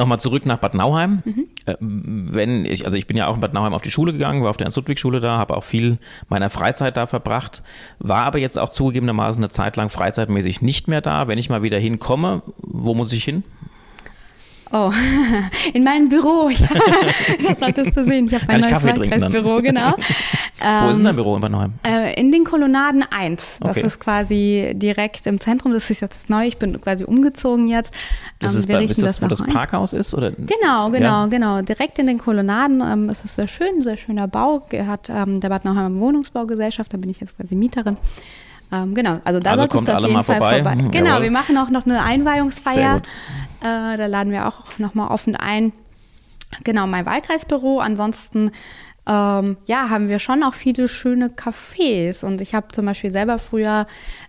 Nochmal 0.00 0.18
zurück 0.18 0.46
nach 0.46 0.56
Bad 0.56 0.72
Nauheim. 0.72 1.22
Mhm. 1.26 1.46
Äh, 1.66 1.76
wenn 1.78 2.64
ich, 2.64 2.86
also 2.86 2.96
ich 2.96 3.06
bin 3.06 3.18
ja 3.18 3.26
auch 3.26 3.34
in 3.34 3.40
Bad 3.40 3.52
Nauheim 3.52 3.74
auf 3.74 3.82
die 3.82 3.90
Schule 3.90 4.14
gegangen, 4.14 4.42
war 4.42 4.48
auf 4.48 4.56
der 4.56 4.64
Ernst-Ludwig-Schule 4.64 5.20
da, 5.20 5.36
habe 5.36 5.54
auch 5.54 5.64
viel 5.64 5.98
meiner 6.30 6.48
Freizeit 6.48 6.96
da 6.96 7.06
verbracht, 7.06 7.62
war 7.98 8.24
aber 8.24 8.38
jetzt 8.38 8.58
auch 8.58 8.70
zugegebenermaßen 8.70 9.44
eine 9.44 9.50
Zeit 9.50 9.76
lang 9.76 9.90
freizeitmäßig 9.90 10.62
nicht 10.62 10.88
mehr 10.88 11.02
da. 11.02 11.28
Wenn 11.28 11.36
ich 11.36 11.50
mal 11.50 11.62
wieder 11.62 11.78
hinkomme, 11.78 12.40
wo 12.56 12.94
muss 12.94 13.12
ich 13.12 13.24
hin? 13.24 13.44
Oh, 14.72 14.92
in 15.74 15.84
meinem 15.84 16.08
Büro. 16.08 16.50
Ja, 17.40 17.50
das 17.50 17.58
solltest 17.58 17.96
du 17.96 18.04
sehen. 18.04 18.26
Ich 18.26 18.34
habe 18.34 18.48
ein 18.48 18.60
neues 18.60 18.84
Wahlkreisbüro, 18.84 19.62
genau. 19.62 19.92
Wo 19.96 20.90
ist 20.90 20.96
denn 20.96 21.04
dein 21.04 21.06
ähm, 21.06 21.16
Büro 21.16 21.36
in 21.36 21.40
Bad? 21.40 21.70
Äh, 21.86 22.20
in 22.20 22.30
den 22.30 22.44
Kolonnaden 22.44 23.02
1. 23.10 23.58
Das 23.60 23.76
okay. 23.76 23.86
ist 23.86 23.98
quasi 23.98 24.72
direkt 24.74 25.26
im 25.26 25.40
Zentrum. 25.40 25.72
Das 25.72 25.88
ist 25.88 26.00
jetzt 26.00 26.28
neu. 26.28 26.46
Ich 26.46 26.58
bin 26.58 26.80
quasi 26.80 27.04
umgezogen 27.04 27.66
jetzt. 27.68 27.92
Das 28.38 28.52
ähm, 28.52 28.58
ist, 28.58 28.68
bei, 28.68 28.84
ist 28.84 29.02
das, 29.02 29.18
das 29.18 29.22
wo 29.22 29.26
das 29.26 29.42
Parkhaus 29.42 29.92
ist? 29.92 30.14
Oder? 30.14 30.32
Genau, 30.32 30.90
genau, 30.90 31.22
ja. 31.22 31.26
genau. 31.26 31.62
Direkt 31.62 31.98
in 31.98 32.06
den 32.06 32.18
Kolonnaden. 32.18 32.82
Ähm, 32.82 33.08
es 33.08 33.24
ist 33.24 33.34
sehr 33.36 33.48
schön, 33.48 33.82
sehr 33.82 33.96
schöner 33.96 34.28
Bau. 34.28 34.62
Hat 34.86 35.08
ähm, 35.08 35.40
der 35.40 35.48
Bad 35.48 35.64
Nauheim 35.64 35.98
Wohnungsbaugesellschaft. 35.98 36.92
Da 36.92 36.98
bin 36.98 37.10
ich 37.10 37.20
jetzt 37.20 37.36
quasi 37.36 37.54
Mieterin. 37.54 37.96
Ähm, 38.72 38.94
genau, 38.94 39.20
also 39.24 39.40
da 39.40 39.52
also 39.52 39.62
solltest 39.62 39.88
du 39.88 39.96
auf 39.96 40.00
jeden 40.06 40.24
Fall 40.24 40.36
vorbei. 40.36 40.62
vorbei. 40.62 40.88
Genau, 40.90 41.10
Jawohl. 41.10 41.22
wir 41.24 41.30
machen 41.30 41.58
auch 41.58 41.70
noch 41.70 41.86
eine 41.86 42.02
Einweihungsfeier. 42.02 43.02
Äh, 43.60 43.96
da 43.96 44.06
laden 44.06 44.32
wir 44.32 44.46
auch 44.46 44.78
nochmal 44.78 45.08
offen 45.08 45.36
ein. 45.36 45.72
Genau, 46.64 46.86
mein 46.86 47.06
Wahlkreisbüro. 47.06 47.80
Ansonsten 47.80 48.52
ähm, 49.06 49.56
ja, 49.66 49.90
haben 49.90 50.08
wir 50.08 50.18
schon 50.18 50.42
auch 50.42 50.54
viele 50.54 50.88
schöne 50.88 51.28
Cafés. 51.28 52.24
Und 52.24 52.40
ich 52.40 52.54
habe 52.54 52.68
zum 52.68 52.86
Beispiel 52.86 53.10
selber 53.10 53.38
früher 53.38 53.86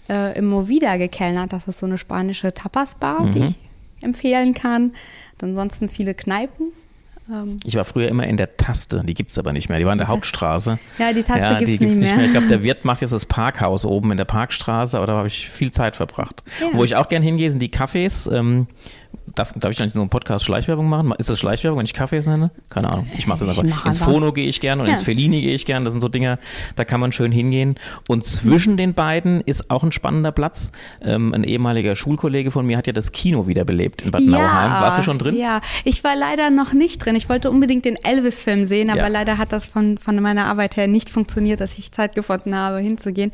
äh, 0.10 0.38
im 0.38 0.48
Movida 0.48 0.98
gekellnert. 0.98 1.54
Das 1.54 1.68
ist 1.68 1.80
so 1.80 1.86
eine 1.86 1.98
spanische 1.98 2.54
Tapas-Bar, 2.54 3.24
mhm. 3.24 3.32
die 3.32 3.46
ich 3.46 3.60
empfehlen 4.02 4.54
kann. 4.54 4.94
Und 5.42 5.50
ansonsten 5.50 5.90
viele 5.90 6.14
Kneipen. 6.14 6.72
Ähm, 7.32 7.58
ich 7.64 7.76
war 7.76 7.86
früher 7.86 8.08
immer 8.10 8.28
in 8.28 8.38
der 8.38 8.58
Taste, 8.58 9.04
die 9.06 9.14
gibt 9.14 9.32
es 9.32 9.38
aber 9.38 9.54
nicht 9.54 9.70
mehr. 9.70 9.80
Die 9.80 9.86
war 9.86 9.94
in 9.94 10.00
der 10.00 10.08
Hauptstraße. 10.08 10.80
Ja, 10.98 11.14
die 11.14 11.24
Taste 11.24 11.44
ja, 11.44 11.58
gibt 11.58 11.70
es 11.70 11.80
nicht, 11.80 12.00
nicht, 12.00 12.16
mehr. 12.16 12.26
Ich 12.26 12.32
glaube, 12.32 12.48
der 12.48 12.64
Wirt 12.64 12.86
macht 12.86 13.02
jetzt 13.02 13.14
das 13.14 13.26
Parkhaus 13.26 13.86
oben 13.86 14.12
in 14.12 14.18
der 14.18 14.26
Parkstraße, 14.26 14.98
aber 14.98 15.08
da 15.08 15.14
habe 15.14 15.28
ich 15.28 15.50
viel 15.50 15.72
Zeit 15.72 15.96
verbracht. 15.96 16.44
Ja. 16.60 16.68
Wo 16.74 16.84
ich 16.84 16.96
auch 16.96 17.08
gern 17.08 17.24
hingehe, 17.24 17.50
sind 17.50 17.62
die 17.62 17.70
Cafés. 17.70 18.32
Ähm, 18.32 18.68
Darf, 19.36 19.54
darf 19.56 19.72
ich 19.72 19.82
eigentlich 19.82 19.94
so 19.94 20.02
einen 20.02 20.10
Podcast 20.10 20.46
Schleichwerbung 20.46 20.90
machen? 20.90 21.14
Ist 21.18 21.30
das 21.30 21.40
Schleichwerbung, 21.40 21.80
wenn 21.80 21.86
ich 21.86 21.94
Kaffees 21.94 22.28
nenne? 22.28 22.52
Keine 22.70 22.90
Ahnung. 22.90 23.08
Ich 23.18 23.28
mache 23.28 23.44
es 23.44 23.50
einfach. 23.50 23.64
Mach 23.64 23.86
ins. 23.86 24.00
Fono 24.00 24.34
gehe 24.34 24.48
ich 24.48 24.60
gerne 24.60 24.82
und 24.82 24.88
ja. 24.88 24.94
ins 24.94 25.02
Fellini 25.02 25.42
gehe 25.42 25.54
ich 25.54 25.66
gerne. 25.66 25.84
Das 25.84 25.94
sind 25.94 26.02
so 26.02 26.10
Dinge, 26.10 26.40
da 26.76 26.86
kann 26.86 27.00
man 27.00 27.12
schön 27.12 27.32
hingehen. 27.32 27.76
Und 28.08 28.26
zwischen 28.26 28.78
den 28.78 28.94
beiden 28.94 29.42
ist 29.42 29.70
auch 29.70 29.84
ein 29.84 29.92
spannender 29.92 30.32
Platz. 30.32 30.72
Ähm, 31.02 31.34
ein 31.34 31.44
ehemaliger 31.44 31.96
Schulkollege 31.96 32.52
von 32.52 32.66
mir 32.66 32.78
hat 32.78 32.88
ja 32.88 32.94
das 32.94 33.12
Kino 33.12 33.48
wiederbelebt 33.48 34.02
in 34.02 34.12
Bad 34.12 34.22
ja, 34.22 34.32
Nauheim. 34.32 34.72
Warst 34.82 34.98
du 34.98 35.04
schon 35.04 35.20
drin? 35.20 35.36
Ja, 35.36 35.62
ich 35.84 36.04
war 36.04 36.16
leider 36.16 36.50
noch 36.50 36.74
nicht 36.74 37.06
drin. 37.06 37.16
Ich 37.16 37.30
wollte 37.30 37.50
unbedingt 37.50 37.86
den 37.86 37.96
Elvis-Film 37.96 38.66
sehen, 38.66 38.90
aber 38.90 39.02
ja. 39.02 39.08
leider 39.08 39.38
hat 39.38 39.52
das 39.52 39.66
von, 39.66 39.98
von 39.98 40.20
meiner 40.22 40.46
Arbeit 40.46 40.78
her 40.78 40.88
nicht 40.88 41.10
funktioniert, 41.10 41.62
dass 41.62 41.78
ich 41.78 41.92
Zeit 41.92 42.16
gefunden 42.16 42.56
habe, 42.56 42.80
hinzugehen. 42.80 43.32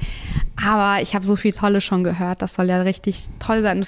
Aber 0.63 1.01
ich 1.01 1.15
habe 1.15 1.25
so 1.25 1.36
viel 1.36 1.53
Tolle 1.53 1.81
schon 1.81 2.03
gehört. 2.03 2.41
Das 2.41 2.55
soll 2.55 2.67
ja 2.67 2.81
richtig 2.81 3.23
toll 3.39 3.62
sein. 3.62 3.83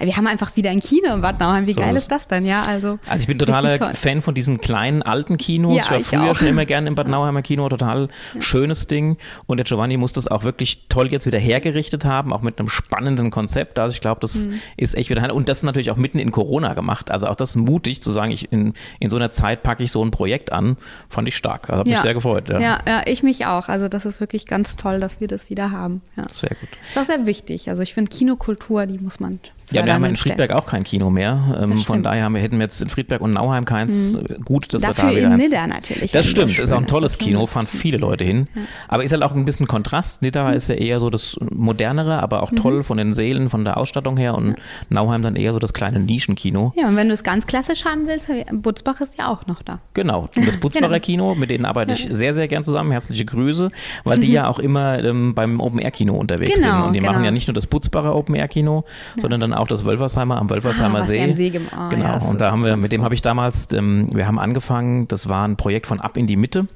Wir 0.00 0.16
haben 0.16 0.26
einfach 0.26 0.56
wieder 0.56 0.70
ein 0.70 0.80
Kino 0.80 1.14
in 1.14 1.20
Bad 1.20 1.40
Nauheim. 1.40 1.53
Wie 1.66 1.72
so 1.72 1.80
geil 1.80 1.96
ist 1.96 2.10
das 2.10 2.26
denn? 2.26 2.44
Ja, 2.44 2.62
also. 2.62 2.98
Also 3.06 3.22
ich 3.22 3.26
bin 3.26 3.38
totaler 3.44 3.94
Fan 3.94 4.22
von 4.22 4.34
diesen 4.34 4.60
kleinen 4.60 5.02
alten 5.02 5.36
Kinos. 5.36 5.76
Ja, 5.76 5.82
ich 5.82 5.90
war 5.90 6.00
ich 6.00 6.06
früher 6.06 6.30
auch. 6.30 6.36
schon 6.36 6.48
immer 6.48 6.64
gerne 6.64 6.88
im 6.88 6.94
Bad 6.94 7.08
Nauheimer 7.14 7.42
Kino. 7.42 7.68
Total 7.68 8.08
ja. 8.34 8.42
schönes 8.42 8.86
Ding. 8.86 9.16
Und 9.46 9.58
der 9.58 9.64
Giovanni 9.64 9.96
muss 9.96 10.12
das 10.12 10.28
auch 10.28 10.44
wirklich 10.44 10.86
toll 10.88 11.10
jetzt 11.10 11.26
wieder 11.26 11.38
hergerichtet 11.38 12.04
haben, 12.04 12.32
auch 12.32 12.42
mit 12.42 12.58
einem 12.58 12.68
spannenden 12.68 13.30
Konzept. 13.30 13.78
Also 13.78 13.94
ich 13.94 14.00
glaube, 14.00 14.20
das 14.20 14.46
mhm. 14.46 14.60
ist 14.76 14.96
echt 14.96 15.10
wieder. 15.10 15.34
Und 15.34 15.48
das 15.48 15.62
natürlich 15.62 15.90
auch 15.90 15.96
mitten 15.96 16.18
in 16.18 16.30
Corona 16.30 16.74
gemacht. 16.74 17.10
Also 17.10 17.26
auch 17.26 17.36
das 17.36 17.56
mutig 17.56 18.02
zu 18.02 18.10
sagen, 18.10 18.30
ich 18.30 18.52
in, 18.52 18.74
in 19.00 19.10
so 19.10 19.16
einer 19.16 19.30
Zeit 19.30 19.62
packe 19.62 19.82
ich 19.82 19.92
so 19.92 20.04
ein 20.04 20.10
Projekt 20.10 20.52
an, 20.52 20.76
fand 21.08 21.28
ich 21.28 21.36
stark. 21.36 21.70
Also 21.70 21.80
habe 21.80 21.90
mich 21.90 22.00
sehr 22.00 22.14
gefreut. 22.14 22.48
Ja. 22.50 22.60
ja. 22.60 22.80
Ja, 22.86 23.02
ich 23.06 23.22
mich 23.22 23.46
auch. 23.46 23.68
Also 23.68 23.88
das 23.88 24.04
ist 24.04 24.20
wirklich 24.20 24.46
ganz 24.46 24.76
toll, 24.76 25.00
dass 25.00 25.20
wir 25.20 25.28
das 25.28 25.50
wieder 25.50 25.70
haben. 25.70 26.02
Ja. 26.16 26.26
Sehr 26.30 26.50
gut. 26.50 26.68
Ist 26.88 26.98
auch 26.98 27.04
sehr 27.04 27.26
wichtig. 27.26 27.68
Also 27.68 27.82
ich 27.82 27.94
finde 27.94 28.10
Kinokultur, 28.10 28.86
die 28.86 28.98
muss 28.98 29.20
man 29.20 29.40
ja, 29.70 29.84
wir 29.84 29.94
haben 29.94 30.04
in 30.04 30.16
Friedberg 30.16 30.52
auch 30.52 30.66
kein 30.66 30.84
Kino 30.84 31.10
mehr. 31.10 31.58
Ähm, 31.60 31.78
von 31.78 32.02
daher 32.02 32.24
haben 32.24 32.34
wir, 32.34 32.42
hätten 32.42 32.56
wir 32.56 32.64
jetzt 32.64 32.80
in 32.80 32.88
Friedberg 32.88 33.20
und 33.20 33.30
Nauheim 33.30 33.64
keins. 33.64 34.16
Mhm. 34.16 34.44
Gut, 34.44 34.72
dass 34.72 34.82
Dafür 34.82 35.10
wir 35.10 35.10
da 35.10 35.16
wieder 35.16 35.26
in 35.32 35.36
Nidda 35.36 35.66
natürlich. 35.66 36.12
Das 36.12 36.26
stimmt, 36.26 36.58
ist 36.58 36.72
auch 36.72 36.78
ein 36.78 36.86
tolles 36.86 37.18
Kino, 37.18 37.46
fahren 37.46 37.66
viele 37.66 37.98
Leute 37.98 38.24
hin. 38.24 38.48
Ja. 38.54 38.62
Aber 38.88 39.04
ist 39.04 39.12
halt 39.12 39.22
auch 39.22 39.34
ein 39.34 39.44
bisschen 39.44 39.66
Kontrast. 39.66 40.22
Nidda 40.22 40.48
mhm. 40.48 40.56
ist 40.56 40.68
ja 40.68 40.74
eher 40.74 41.00
so 41.00 41.10
das 41.10 41.36
modernere, 41.50 42.22
aber 42.22 42.42
auch 42.42 42.52
mhm. 42.52 42.56
toll 42.56 42.82
von 42.82 42.98
den 42.98 43.14
Seelen, 43.14 43.48
von 43.48 43.64
der 43.64 43.76
Ausstattung 43.76 44.16
her 44.16 44.34
und 44.34 44.48
ja. 44.48 44.54
Nauheim 44.90 45.22
dann 45.22 45.36
eher 45.36 45.52
so 45.52 45.58
das 45.58 45.72
kleine 45.72 46.00
Nischenkino. 46.00 46.72
Ja, 46.76 46.88
und 46.88 46.96
wenn 46.96 47.08
du 47.08 47.14
es 47.14 47.24
ganz 47.24 47.46
klassisch 47.46 47.84
haben 47.84 48.06
willst, 48.06 48.28
Butzbach 48.52 49.00
ist 49.00 49.18
ja 49.18 49.28
auch 49.28 49.46
noch 49.46 49.62
da. 49.62 49.80
Genau, 49.94 50.28
und 50.34 50.46
das 50.46 50.56
Butzbacher 50.58 50.88
genau. 50.88 51.00
Kino, 51.00 51.34
mit 51.34 51.50
denen 51.50 51.64
arbeite 51.64 51.92
ich 51.92 52.08
sehr, 52.10 52.32
sehr 52.32 52.48
gern 52.48 52.64
zusammen. 52.64 52.90
Herzliche 52.92 53.24
Grüße, 53.24 53.70
weil 54.04 54.18
die 54.18 54.32
ja 54.32 54.48
auch 54.48 54.58
immer 54.58 55.02
ähm, 55.02 55.34
beim 55.34 55.60
Open-Air-Kino 55.60 56.14
unterwegs 56.14 56.62
genau, 56.62 56.76
sind. 56.76 56.86
Und 56.88 56.92
die 56.94 57.00
genau. 57.00 57.12
machen 57.12 57.24
ja 57.24 57.30
nicht 57.30 57.48
nur 57.48 57.54
das 57.54 57.66
Butzbacher 57.66 58.14
Open-Air-Kino, 58.14 58.84
sondern 59.16 59.40
dann 59.40 59.54
auch 59.54 59.63
das 59.66 59.84
Wölfersheimer 59.84 60.38
am 60.38 60.50
Wölfersheimer 60.50 61.00
ah, 61.00 61.02
See. 61.02 61.32
See 61.34 61.52
oh, 61.54 61.88
genau. 61.90 62.04
Ja, 62.04 62.16
und 62.18 62.40
da 62.40 62.50
haben 62.50 62.64
wir, 62.64 62.76
mit 62.76 62.92
dem 62.92 63.04
habe 63.04 63.14
ich 63.14 63.22
damals, 63.22 63.72
ähm, 63.72 64.08
wir 64.12 64.26
haben 64.26 64.38
angefangen, 64.38 65.08
das 65.08 65.28
war 65.28 65.46
ein 65.46 65.56
Projekt 65.56 65.86
von 65.86 66.00
Ab 66.00 66.16
in 66.16 66.26
die 66.26 66.36
Mitte 66.36 66.68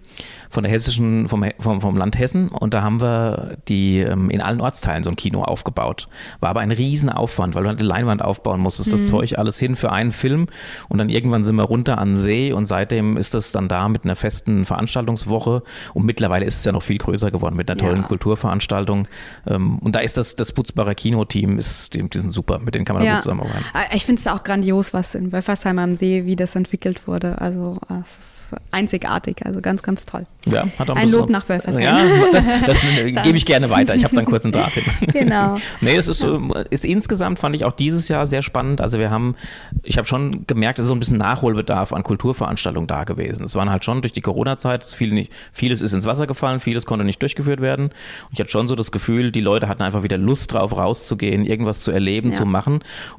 von 0.50 0.62
der 0.62 0.72
hessischen, 0.72 1.28
vom, 1.28 1.44
vom, 1.58 1.80
vom 1.80 1.96
Land 1.96 2.18
Hessen 2.18 2.48
und 2.48 2.74
da 2.74 2.82
haben 2.82 3.00
wir 3.00 3.56
die 3.68 3.98
ähm, 3.98 4.30
in 4.30 4.40
allen 4.40 4.60
Ortsteilen 4.60 5.02
so 5.02 5.10
ein 5.10 5.16
Kino 5.16 5.42
aufgebaut. 5.42 6.08
War 6.40 6.50
aber 6.50 6.60
ein 6.60 6.70
Riesenaufwand, 6.70 7.54
weil 7.54 7.64
du 7.64 7.70
eine 7.70 7.82
Leinwand 7.82 8.22
aufbauen 8.22 8.60
musstest, 8.60 8.88
mhm. 8.88 8.92
das 8.92 9.06
Zeug 9.06 9.38
alles 9.38 9.58
hin 9.58 9.76
für 9.76 9.92
einen 9.92 10.12
Film 10.12 10.46
und 10.88 10.98
dann 10.98 11.08
irgendwann 11.08 11.44
sind 11.44 11.56
wir 11.56 11.64
runter 11.64 11.98
an 11.98 12.10
den 12.10 12.16
See 12.16 12.52
und 12.52 12.66
seitdem 12.66 13.16
ist 13.16 13.34
das 13.34 13.52
dann 13.52 13.68
da 13.68 13.88
mit 13.88 14.04
einer 14.04 14.16
festen 14.16 14.64
Veranstaltungswoche 14.64 15.62
und 15.94 16.06
mittlerweile 16.06 16.44
ist 16.44 16.56
es 16.56 16.64
ja 16.64 16.72
noch 16.72 16.82
viel 16.82 16.98
größer 16.98 17.30
geworden 17.30 17.56
mit 17.56 17.70
einer 17.70 17.78
tollen 17.78 18.02
ja. 18.02 18.06
Kulturveranstaltung 18.06 19.06
ähm, 19.46 19.78
und 19.78 19.94
da 19.94 20.00
ist 20.00 20.16
das, 20.16 20.36
das 20.36 20.52
Putzbarer 20.52 20.94
Kinoteam, 20.94 21.58
ist, 21.58 21.94
die, 21.94 22.08
die 22.08 22.18
sind 22.18 22.30
super, 22.30 22.60
mit 22.68 22.74
denen 22.74 22.84
kann 22.84 22.96
man 22.96 23.04
ja. 23.04 23.14
gut 23.14 23.22
zusammenarbeiten. 23.22 23.64
Ich 23.94 24.04
finde 24.04 24.20
es 24.20 24.26
auch 24.26 24.44
grandios, 24.44 24.92
was 24.92 25.14
in 25.14 25.32
Wölfersheim 25.32 25.78
am 25.78 25.94
See, 25.94 26.26
wie 26.26 26.36
das 26.36 26.54
entwickelt 26.54 27.08
wurde. 27.08 27.40
Also 27.40 27.78
es 27.88 27.96
ist 28.00 28.38
einzigartig, 28.70 29.44
also 29.44 29.60
ganz, 29.60 29.82
ganz 29.82 30.04
toll. 30.04 30.26
Ja, 30.46 30.66
hat 30.78 30.90
auch 30.90 30.96
ein 30.96 31.10
Lob 31.10 31.28
nach 31.30 31.48
Wölfersheim. 31.48 31.82
Ja, 31.82 32.00
das, 32.32 32.46
das 32.66 32.80
gebe 33.22 33.36
ich 33.36 33.44
gerne 33.44 33.70
weiter. 33.70 33.94
Ich 33.94 34.04
habe 34.04 34.14
dann 34.14 34.24
kurz 34.24 34.44
einen 34.44 34.52
Draht 34.52 34.72
hin. 34.72 34.84
Genau. 35.18 35.58
nee, 35.80 35.96
es 35.96 36.06
ist, 36.06 36.24
ist 36.70 36.84
insgesamt, 36.84 37.38
fand 37.38 37.54
ich 37.54 37.64
auch 37.64 37.72
dieses 37.72 38.08
Jahr 38.08 38.26
sehr 38.26 38.42
spannend. 38.42 38.80
Also 38.80 38.98
wir 38.98 39.10
haben, 39.10 39.34
ich 39.82 39.98
habe 39.98 40.06
schon 40.06 40.46
gemerkt, 40.46 40.78
es 40.78 40.84
ist 40.84 40.88
so 40.88 40.94
ein 40.94 41.00
bisschen 41.00 41.18
Nachholbedarf 41.18 41.92
an 41.92 42.02
Kulturveranstaltungen 42.02 42.86
da 42.86 43.04
gewesen. 43.04 43.44
Es 43.44 43.54
waren 43.54 43.70
halt 43.70 43.84
schon 43.84 44.00
durch 44.02 44.12
die 44.12 44.20
Corona-Zeit, 44.20 44.84
viel 44.84 45.28
vieles 45.52 45.80
ist 45.80 45.92
ins 45.92 46.06
Wasser 46.06 46.26
gefallen, 46.26 46.60
vieles 46.60 46.86
konnte 46.86 47.04
nicht 47.04 47.20
durchgeführt 47.20 47.60
werden. 47.60 47.86
Und 47.86 48.32
ich 48.32 48.40
hatte 48.40 48.50
schon 48.50 48.68
so 48.68 48.74
das 48.74 48.92
Gefühl, 48.92 49.32
die 49.32 49.40
Leute 49.40 49.68
hatten 49.68 49.82
einfach 49.82 50.02
wieder 50.02 50.18
Lust 50.18 50.52
drauf, 50.52 50.76
rauszugehen, 50.76 51.44
irgendwas 51.44 51.80
zu 51.80 51.90
erleben, 51.90 52.30
ja. 52.30 52.36
zu 52.36 52.46
machen. 52.46 52.57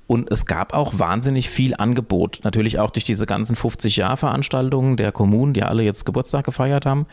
Und 0.08 0.32
es 0.32 0.46
gab 0.46 0.74
auch 0.74 0.98
wahnsinnig 0.98 1.50
viel 1.50 1.76
Angebot. 1.76 2.40
Natürlich 2.44 2.80
auch 2.80 2.92
durch 2.92 3.06
diese 3.06 3.26
ganzen 3.26 3.56
50-Jahr-Veranstaltungen 3.56 4.98
der 4.98 5.12
Kommunen, 5.12 5.54
die 5.54 5.64
alle 5.64 5.84
jetzt 5.84 6.06
Geburtstag 6.06 6.46
gefeiert 6.46 6.86
haben. 6.86 7.06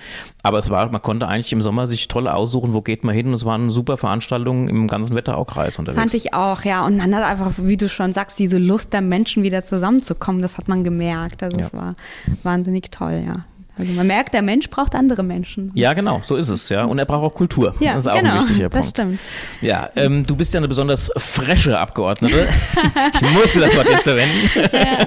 Aber 0.43 0.59
es 0.59 0.71
war, 0.71 0.91
man 0.91 1.03
konnte 1.03 1.29
eigentlich 1.29 1.53
im 1.53 1.61
Sommer 1.61 1.87
sich 1.87 2.09
toll 2.09 2.29
aussuchen, 2.29 2.75
wo 2.75 2.83
geht 2.83 3.05
man 3.05 3.15
hin. 3.15 3.29
Und 3.29 3.35
es 3.35 3.45
waren 3.45 3.71
super 3.71 3.97
Veranstaltungen 3.97 4.69
im 4.69 4.89
ganzen 4.89 5.15
Wetteraukreis 5.17 5.79
unterwegs. 5.79 6.01
Fand 6.01 6.15
ich 6.15 6.35
auch, 6.35 6.65
ja. 6.65 6.85
Und 6.85 6.97
man 6.97 7.15
hat 7.15 7.25
einfach, 7.25 7.53
wie 7.59 7.77
du 7.77 7.89
schon 7.89 8.13
sagst, 8.13 8.39
diese 8.39 8.59
Lust 8.59 8.93
der 8.93 9.03
Menschen 9.03 9.43
wieder 9.43 9.65
zusammenzukommen, 9.65 10.43
das 10.43 10.59
hat 10.59 10.69
man 10.69 10.85
gemerkt. 10.85 11.43
Also 11.43 11.59
es 11.59 11.73
war 11.73 11.95
wahnsinnig 12.43 12.91
toll, 12.91 13.25
ja. 13.27 13.45
Also 13.79 13.93
man 13.93 14.07
merkt, 14.07 14.33
der 14.33 14.43
Mensch 14.43 14.71
braucht 14.71 14.95
andere 14.95 15.23
Menschen. 15.23 15.71
Ja, 15.75 15.93
genau, 15.93 16.23
so 16.25 16.37
ist 16.37 16.49
es, 16.49 16.69
ja. 16.71 16.85
Und 16.85 16.99
er 16.99 17.05
braucht 17.05 17.25
auch 17.25 17.35
Kultur. 17.35 17.75
Ja, 17.79 17.95
das 17.95 18.07
ist 18.07 18.11
auch 18.11 18.17
genau, 18.17 18.35
ein 18.41 18.49
wichtiger 18.49 18.71
das 18.71 18.81
Punkt. 18.81 18.99
stimmt. 18.99 19.19
Ja, 19.61 19.91
ähm, 19.97 20.27
du 20.27 20.35
bist 20.35 20.55
ja 20.55 20.59
eine 20.59 20.69
besonders 20.69 21.11
frische 21.17 21.79
Abgeordnete. 21.79 22.49
ich 23.15 23.31
musste 23.33 23.61
das 23.61 23.77
Wort 23.77 23.89
jetzt 23.91 24.05
verwenden. 24.05 24.51
ja, 24.73 25.07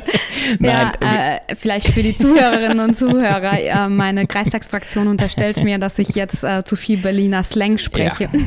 äh, 0.62 1.56
vielleicht 1.58 1.88
für 1.88 2.04
die 2.04 2.16
Zuhörerinnen 2.16 2.80
und 2.80 2.98
Zuhörer, 2.98 3.60
äh, 3.60 3.90
meine 3.90 4.28
Kreistagsfraktion 4.28 5.08
unterstellt 5.08 5.64
mir, 5.64 5.78
dass 5.78 6.00
ich 6.00 6.10
jetzt 6.10 6.44
äh, 6.44 6.64
zu 6.64 6.76
viel 6.76 6.98
Berliner 6.98 7.44
Slang 7.44 7.78
spreche. 7.78 8.30
Ja. 8.32 8.40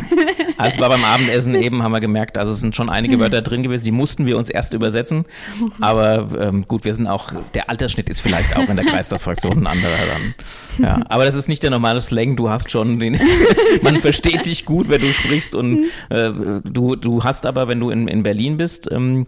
Also 0.58 0.80
war 0.80 0.88
beim 0.88 1.04
Abendessen 1.04 1.54
eben, 1.54 1.82
haben 1.82 1.92
wir 1.92 2.00
gemerkt, 2.00 2.38
also 2.38 2.52
es 2.52 2.60
sind 2.60 2.76
schon 2.76 2.88
einige 2.88 3.18
Wörter 3.18 3.42
drin 3.42 3.62
gewesen, 3.62 3.84
die 3.84 3.90
mussten 3.90 4.26
wir 4.26 4.36
uns 4.36 4.48
erst 4.48 4.74
übersetzen. 4.74 5.24
Aber 5.80 6.28
ähm, 6.38 6.66
gut, 6.66 6.84
wir 6.84 6.94
sind 6.94 7.06
auch, 7.06 7.32
der 7.54 7.68
Altersschnitt 7.68 8.08
ist 8.08 8.20
vielleicht 8.20 8.56
auch 8.56 8.68
in 8.68 8.76
der 8.76 8.84
Kreistagsfraktion 8.84 9.58
ein 9.58 9.66
anderer 9.66 10.06
dann. 10.06 10.34
Ja, 10.78 11.04
aber 11.08 11.24
das 11.24 11.34
ist 11.34 11.48
nicht 11.48 11.62
der 11.62 11.70
normale 11.70 12.00
Slang, 12.00 12.36
du 12.36 12.48
hast 12.48 12.70
schon 12.70 12.98
den, 12.98 13.18
man 13.82 14.00
versteht 14.00 14.46
dich 14.46 14.64
gut, 14.64 14.88
wenn 14.88 15.00
du 15.00 15.08
sprichst 15.08 15.54
und 15.54 15.84
äh, 16.10 16.30
du, 16.64 16.96
du 16.96 17.24
hast 17.24 17.46
aber, 17.46 17.68
wenn 17.68 17.80
du 17.80 17.90
in, 17.90 18.08
in 18.08 18.22
Berlin 18.22 18.56
bist, 18.56 18.90
ähm, 18.90 19.26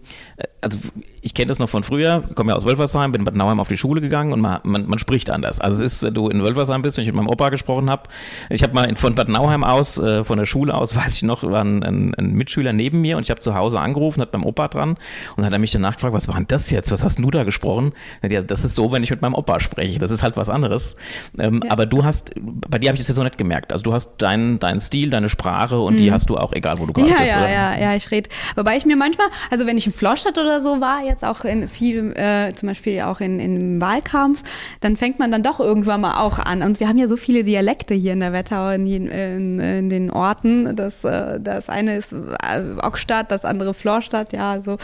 also 0.61 0.77
ich 1.25 1.33
kenne 1.33 1.47
das 1.47 1.57
noch 1.57 1.69
von 1.69 1.83
früher, 1.83 2.23
komme 2.35 2.51
ja 2.51 2.55
aus 2.55 2.67
Wölfersheim, 2.67 3.11
bin 3.11 3.21
in 3.21 3.25
Bad 3.25 3.35
Nauheim 3.35 3.59
auf 3.59 3.67
die 3.67 3.77
Schule 3.77 3.99
gegangen 3.99 4.31
und 4.31 4.41
man, 4.41 4.59
man, 4.61 4.85
man, 4.85 4.99
spricht 4.99 5.31
anders. 5.31 5.59
Also 5.59 5.83
es 5.83 5.93
ist, 5.93 6.03
wenn 6.03 6.13
du 6.13 6.29
in 6.29 6.43
Wölfersheim 6.43 6.83
bist 6.83 6.99
und 6.99 7.01
ich 7.01 7.07
mit 7.07 7.15
meinem 7.15 7.29
Opa 7.29 7.49
gesprochen 7.49 7.89
habe, 7.89 8.03
ich 8.51 8.61
habe 8.61 8.75
mal 8.75 8.95
von 8.95 9.15
Bad 9.15 9.27
Nauheim 9.27 9.63
aus, 9.63 9.97
äh, 9.97 10.23
von 10.23 10.37
der 10.37 10.45
Schule 10.45 10.75
aus, 10.75 10.95
weiß 10.95 11.15
ich 11.15 11.23
noch, 11.23 11.41
war 11.41 11.61
ein, 11.61 11.81
ein, 11.81 12.13
ein 12.13 12.33
Mitschüler 12.33 12.73
neben 12.73 13.01
mir 13.01 13.17
und 13.17 13.23
ich 13.23 13.31
habe 13.31 13.39
zu 13.39 13.55
Hause 13.55 13.79
angerufen, 13.79 14.21
hat 14.21 14.31
beim 14.31 14.45
Opa 14.45 14.67
dran 14.67 14.97
und 15.35 15.43
hat 15.43 15.51
er 15.51 15.57
mich 15.57 15.71
danach 15.71 15.95
gefragt, 15.95 16.13
was 16.13 16.27
war 16.27 16.35
denn 16.35 16.45
das 16.47 16.69
jetzt, 16.69 16.91
was 16.91 17.03
hast 17.03 17.17
du 17.17 17.31
da 17.31 17.43
gesprochen? 17.43 17.93
Ja, 18.21 18.43
das 18.43 18.63
ist 18.63 18.75
so, 18.75 18.91
wenn 18.91 19.01
ich 19.01 19.09
mit 19.09 19.23
meinem 19.23 19.33
Opa 19.33 19.59
spreche, 19.59 19.97
das 19.97 20.11
ist 20.11 20.21
halt 20.21 20.37
was 20.37 20.49
anderes. 20.49 20.95
Ähm, 21.39 21.61
ja. 21.63 21.71
Aber 21.71 21.87
du 21.87 22.03
hast, 22.03 22.33
bei 22.35 22.77
dir 22.77 22.89
habe 22.89 22.97
ich 22.97 23.01
das 23.01 23.07
jetzt 23.07 23.17
so 23.17 23.23
nicht 23.23 23.39
gemerkt, 23.39 23.73
also 23.73 23.81
du 23.81 23.93
hast 23.93 24.11
deinen 24.19 24.59
dein 24.59 24.79
Stil, 24.79 25.09
deine 25.09 25.29
Sprache 25.29 25.79
und 25.79 25.95
mhm. 25.95 25.97
die 25.97 26.11
hast 26.11 26.29
du 26.29 26.37
auch, 26.37 26.53
egal 26.53 26.77
wo 26.77 26.85
du 26.85 26.93
gerade 26.93 27.09
ja, 27.09 27.17
bist. 27.19 27.33
Ja, 27.33 27.49
ja, 27.49 27.79
ja, 27.79 27.95
ich 27.95 28.11
rede. 28.11 28.29
Wobei 28.55 28.77
ich 28.77 28.85
mir 28.85 28.95
manchmal, 28.95 29.27
also 29.49 29.65
wenn 29.65 29.75
ich 29.75 29.87
in 29.87 29.91
Flostadt 29.91 30.37
oder 30.37 30.61
so 30.61 30.79
war, 30.79 31.03
jetzt 31.03 31.14
auch 31.23 31.45
in 31.45 31.67
viel, 31.67 32.13
äh, 32.15 32.53
zum 32.53 32.67
Beispiel 32.67 33.01
auch 33.01 33.21
in, 33.21 33.39
in 33.39 33.81
Wahlkampf, 33.81 34.43
dann 34.81 34.97
fängt 34.97 35.19
man 35.19 35.31
dann 35.31 35.43
doch 35.43 35.59
irgendwann 35.59 36.01
mal 36.01 36.19
auch 36.19 36.39
an. 36.39 36.61
Und 36.61 36.79
wir 36.79 36.87
haben 36.87 36.97
ja 36.97 37.07
so 37.07 37.17
viele 37.17 37.43
Dialekte 37.43 37.93
hier 37.93 38.13
in 38.13 38.19
der 38.19 38.33
Wetterau, 38.33 38.71
in, 38.71 38.85
in, 38.87 39.59
in 39.59 39.89
den 39.89 40.11
Orten. 40.11 40.75
Das, 40.75 41.03
äh, 41.03 41.39
das 41.39 41.69
eine 41.69 41.97
ist 41.97 42.13
äh, 42.13 42.81
Ockstadt, 42.81 43.31
das 43.31 43.45
andere 43.45 43.73
Florstadt, 43.73 44.33
ja, 44.33 44.61
so 44.61 44.77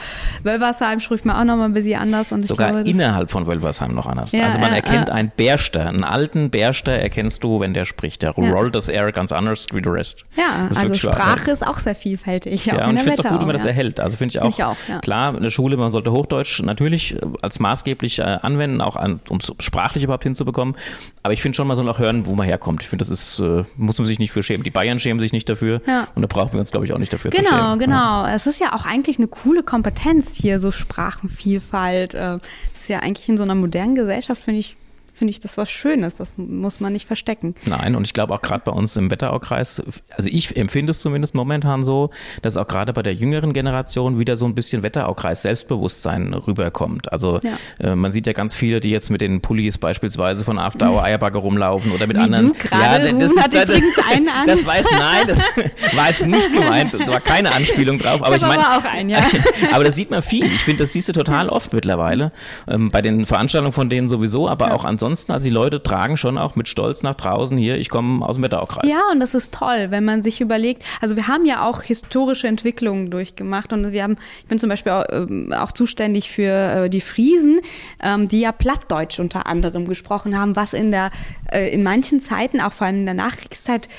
Wölversheim 0.44 1.00
spricht 1.00 1.26
man 1.26 1.36
auch 1.36 1.44
noch 1.44 1.58
mal 1.58 1.65
ein 1.65 1.74
bisschen 1.74 2.00
anders. 2.00 2.32
Und 2.32 2.46
Sogar 2.46 2.72
glaube, 2.72 2.89
innerhalb 2.89 3.32
von 3.32 3.48
Wölversheim 3.48 3.94
noch 3.94 4.06
anders. 4.06 4.32
Ja, 4.32 4.46
also 4.46 4.60
man 4.60 4.74
erkennt 4.74 5.10
einen 5.10 5.32
Bärster, 5.36 5.88
einen 5.88 6.04
alten 6.04 6.50
Bärster 6.50 6.94
erkennst 6.94 7.44
du, 7.44 7.60
wenn 7.60 7.74
der 7.74 7.86
spricht. 7.86 8.22
Der 8.22 8.34
ja. 8.38 8.52
rollt 8.52 8.76
das 8.76 8.89
R 8.89 9.12
ganz 9.12 9.32
anders 9.32 9.67
wie 9.74 9.82
der 9.82 9.94
Rest. 9.94 10.26
Ja, 10.36 10.70
also 10.76 10.96
Sprache 10.96 11.48
wahr. 11.48 11.54
ist 11.54 11.65
auch 11.65 11.80
sehr 11.80 11.96
vielfältig. 11.96 12.65
Ja, 12.65 12.88
und 12.88 12.96
ich 12.96 13.02
finde 13.02 13.13
es 13.13 13.26
auch 13.26 13.30
gut, 13.30 13.39
wenn 13.39 13.48
man 13.48 13.56
das 13.56 13.65
erhält. 13.65 14.00
Also 14.00 14.17
finde 14.17 14.34
ich 14.34 14.41
auch, 14.41 14.50
ich 14.50 14.63
auch 14.63 15.02
klar, 15.02 15.36
eine 15.36 15.52
Schule, 15.52 15.78
man 15.78 15.91
sollte 15.91 16.12
Hochdeutsch 16.21 16.62
natürlich 16.62 17.15
äh, 17.15 17.19
als 17.41 17.60
maßgeblich 17.60 18.19
äh, 18.19 18.23
anwenden, 18.23 18.81
auch 18.81 18.95
an, 18.95 19.19
um 19.29 19.38
es 19.38 19.51
sprachlich 19.60 20.03
überhaupt 20.03 20.23
hinzubekommen. 20.23 20.75
Aber 21.23 21.34
ich 21.34 21.41
finde 21.41 21.55
schon, 21.55 21.67
man 21.67 21.75
soll 21.75 21.89
auch 21.89 21.99
hören, 21.99 22.25
wo 22.25 22.36
man 22.36 22.45
herkommt. 22.45 22.81
Ich 22.84 22.89
finde, 22.89 23.03
das 23.03 23.10
ist, 23.10 23.39
äh, 23.39 23.63
muss 23.75 23.97
man 23.97 24.05
sich 24.05 24.19
nicht 24.19 24.31
für 24.31 24.43
schämen. 24.43 24.63
Die 24.63 24.71
Bayern 24.71 24.99
schämen 24.99 25.19
sich 25.19 25.34
nicht 25.34 25.49
dafür 25.49 25.81
ja. 25.88 26.07
und 26.15 26.21
da 26.21 26.27
brauchen 26.27 26.53
wir 26.53 26.60
uns, 26.60 26.71
glaube 26.71 26.86
ich, 26.86 26.93
auch 26.93 26.97
nicht 26.97 27.12
dafür 27.12 27.31
genau, 27.31 27.43
zu 27.43 27.55
schämen. 27.55 27.79
Genau, 27.79 28.23
genau. 28.23 28.36
Es 28.36 28.47
ist 28.47 28.60
ja 28.60 28.73
auch 28.73 28.86
eigentlich 28.86 29.17
eine 29.17 29.27
coole 29.27 29.63
Kompetenz 29.63 30.36
hier, 30.36 30.60
so 30.60 30.71
Sprachenvielfalt. 30.71 32.13
Das 32.13 32.39
ist 32.73 32.89
ja 32.89 32.99
eigentlich 32.99 33.27
in 33.29 33.38
so 33.38 33.43
einer 33.43 33.55
modernen 33.55 33.95
Gesellschaft, 33.95 34.43
finde 34.43 34.60
ich, 34.60 34.75
finde 35.21 35.34
ich 35.34 35.39
das 35.39 35.55
was 35.55 35.69
Schönes. 35.69 36.17
Das 36.17 36.34
muss 36.36 36.79
man 36.79 36.93
nicht 36.93 37.05
verstecken. 37.05 37.53
Nein, 37.67 37.95
und 37.95 38.07
ich 38.07 38.13
glaube 38.15 38.34
auch 38.34 38.41
gerade 38.41 38.63
bei 38.65 38.71
uns 38.71 38.97
im 38.97 39.12
Wetteraukreis, 39.12 39.79
also 40.17 40.27
ich 40.31 40.57
empfinde 40.57 40.89
es 40.89 40.99
zumindest 40.99 41.36
momentan 41.36 41.84
so, 41.84 42.10
dass 42.41 42.57
auch 42.57 42.67
gerade 42.67 42.91
bei 42.91 43.03
der 43.03 43.13
jüngeren 43.13 43.53
Generation 43.53 44.17
wieder 44.17 44.36
so 44.36 44.45
ein 44.45 44.55
bisschen 44.55 44.81
Wetteraukreis 44.81 45.43
Selbstbewusstsein 45.43 46.34
rüberkommt. 46.34 47.12
Also 47.12 47.39
ja. 47.43 47.51
äh, 47.79 47.93
man 47.95 48.12
sieht 48.12 48.25
ja 48.25 48.34
ganz 48.34 48.55
viele, 48.55 48.79
die 48.79 48.89
jetzt 48.89 49.12
mit 49.12 49.21
den 49.21 49.41
Pullis 49.41 49.77
beispielsweise 49.77 50.43
von 50.43 50.57
After 50.57 51.03
Eierbagger 51.03 51.38
rumlaufen 51.38 51.91
oder 51.91 52.07
mit 52.07 52.17
Wie 52.17 52.21
anderen. 52.21 52.47
Du 52.47 52.53
grade, 52.55 53.10
ja, 53.10 53.13
das, 53.13 53.38
hat 53.38 53.53
ist, 53.53 53.63
übrigens 53.69 53.99
einen 54.12 54.27
an. 54.27 54.47
das 54.47 54.65
weiß 54.65 54.86
nein, 54.91 55.27
das 55.27 55.38
war 55.95 56.10
jetzt 56.10 56.25
nicht 56.25 56.51
gemeint, 56.51 56.95
da 56.95 57.07
war 57.07 57.21
keine 57.21 57.53
Anspielung 57.53 57.99
drauf. 57.99 58.23
Aber 58.23 58.36
ich, 58.36 58.41
ich 58.41 58.47
meine, 58.47 58.75
auch 58.75 58.86
einen, 58.86 59.12
ja. 59.12 59.19
aber 59.71 59.84
das 59.84 59.93
sieht 59.93 60.10
man 60.10 60.23
viel. 60.23 60.45
Ich 60.45 60.62
finde, 60.62 60.81
das 60.81 60.93
siehst 60.93 61.10
du 61.10 61.13
total 61.13 61.47
oft 61.47 61.73
mittlerweile. 61.73 62.31
Ähm, 62.67 62.89
bei 62.89 63.03
den 63.03 63.25
Veranstaltungen 63.25 63.71
von 63.71 63.88
denen 63.88 64.10
sowieso, 64.10 64.49
aber 64.49 64.69
ja. 64.69 64.73
auch 64.73 64.84
ansonsten 64.84 65.11
ansonsten, 65.12 65.32
also 65.34 65.43
die 65.43 65.54
Leute 65.54 65.84
tragen 65.84 66.15
schon 66.15 66.38
auch 66.38 66.56
mit 66.56 66.67
Stolz 66.69 67.04
nach 67.04 67.15
draußen 67.15 67.58
hier, 67.58 67.78
ich 67.78 67.89
komme 67.89 68.26
aus 68.26 68.36
dem 68.36 68.43
Wetteraukreis. 68.43 68.89
Ja, 68.89 69.02
und 69.12 69.19
das 69.19 69.34
ist 69.34 69.54
toll, 69.54 69.88
wenn 69.89 70.06
man 70.06 70.21
sich 70.21 70.39
überlegt, 70.39 70.84
also 71.02 71.15
wir 71.15 71.28
haben 71.28 71.45
ja 71.45 71.67
auch 71.67 71.82
historische 71.82 72.47
Entwicklungen 72.47 73.12
durchgemacht 73.12 73.74
und 73.74 73.91
wir 73.91 74.04
haben, 74.04 74.17
ich 74.39 74.45
bin 74.45 74.58
zum 74.58 74.69
Beispiel 74.69 74.93
auch, 74.93 75.04
äh, 75.10 75.56
auch 75.56 75.74
zuständig 75.74 76.32
für 76.32 76.86
äh, 76.86 76.89
die 76.89 77.02
Friesen, 77.02 77.60
ähm, 78.02 78.30
die 78.30 78.39
ja 78.39 78.52
Plattdeutsch 78.52 79.19
unter 79.19 79.47
anderem 79.47 79.88
gesprochen 79.88 80.39
haben, 80.39 80.56
was 80.56 80.74
in 80.74 80.91
der, 80.91 81.12
äh, 81.52 81.69
in 81.74 81.84
manchen 81.84 82.19
Zeiten, 82.19 82.62
auch 82.62 82.74
vor 82.74 82.88
allem 82.88 83.00
in 83.00 83.06
der 83.06 83.15
Nachkriegszeit, 83.15 83.89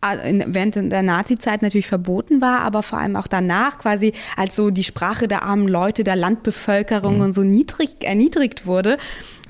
während 0.00 0.76
der 0.76 1.02
Nazi-Zeit 1.02 1.62
natürlich 1.62 1.88
verboten 1.88 2.40
war, 2.40 2.60
aber 2.60 2.82
vor 2.82 2.98
allem 2.98 3.16
auch 3.16 3.26
danach 3.26 3.78
quasi 3.78 4.12
als 4.36 4.54
so 4.54 4.70
die 4.70 4.84
Sprache 4.84 5.26
der 5.26 5.42
armen 5.42 5.66
Leute, 5.66 6.04
der 6.04 6.16
Landbevölkerung 6.16 7.16
mhm. 7.16 7.22
und 7.22 7.34
so 7.34 7.42
niedrig 7.42 8.04
erniedrigt 8.04 8.66
wurde. 8.66 8.98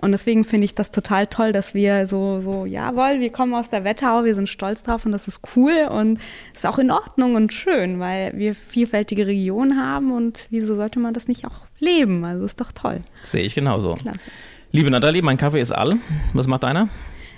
Und 0.01 0.13
deswegen 0.13 0.45
finde 0.45 0.65
ich 0.65 0.75
das 0.75 0.91
total 0.91 1.27
toll, 1.27 1.53
dass 1.53 1.75
wir 1.75 2.07
so, 2.07 2.41
so, 2.41 2.65
jawohl, 2.65 3.21
wir 3.21 3.31
kommen 3.31 3.53
aus 3.55 3.69
der 3.69 3.85
Wetterau, 3.85 4.25
wir 4.25 4.35
sind 4.35 4.49
stolz 4.49 4.83
drauf 4.83 5.05
und 5.05 5.13
das 5.13 5.29
ist 5.29 5.41
cool 5.57 5.89
und 5.91 6.19
ist 6.55 6.67
auch 6.67 6.79
in 6.79 6.91
Ordnung 6.91 7.35
und 7.35 7.53
schön, 7.53 7.99
weil 7.99 8.33
wir 8.37 8.55
vielfältige 8.55 9.27
Regionen 9.27 9.79
haben 9.79 10.13
und 10.13 10.47
wieso 10.51 10.75
sollte 10.77 10.99
man 11.01 11.15
das 11.15 11.29
nicht 11.29 11.45
auch 11.45 11.67
leben? 11.79 12.25
Also 12.25 12.45
ist 12.45 12.61
doch 12.61 12.73
toll. 12.73 13.03
Sehe 13.23 13.43
ich 13.43 13.55
genauso. 13.55 13.95
Klasse. 13.97 14.19
Liebe 14.71 14.91
Nathalie, 14.91 15.23
mein 15.23 15.37
Kaffee 15.37 15.61
ist 15.61 15.73
all. 15.73 15.97
Was 16.33 16.47
macht 16.47 16.63
deiner? 16.63 16.89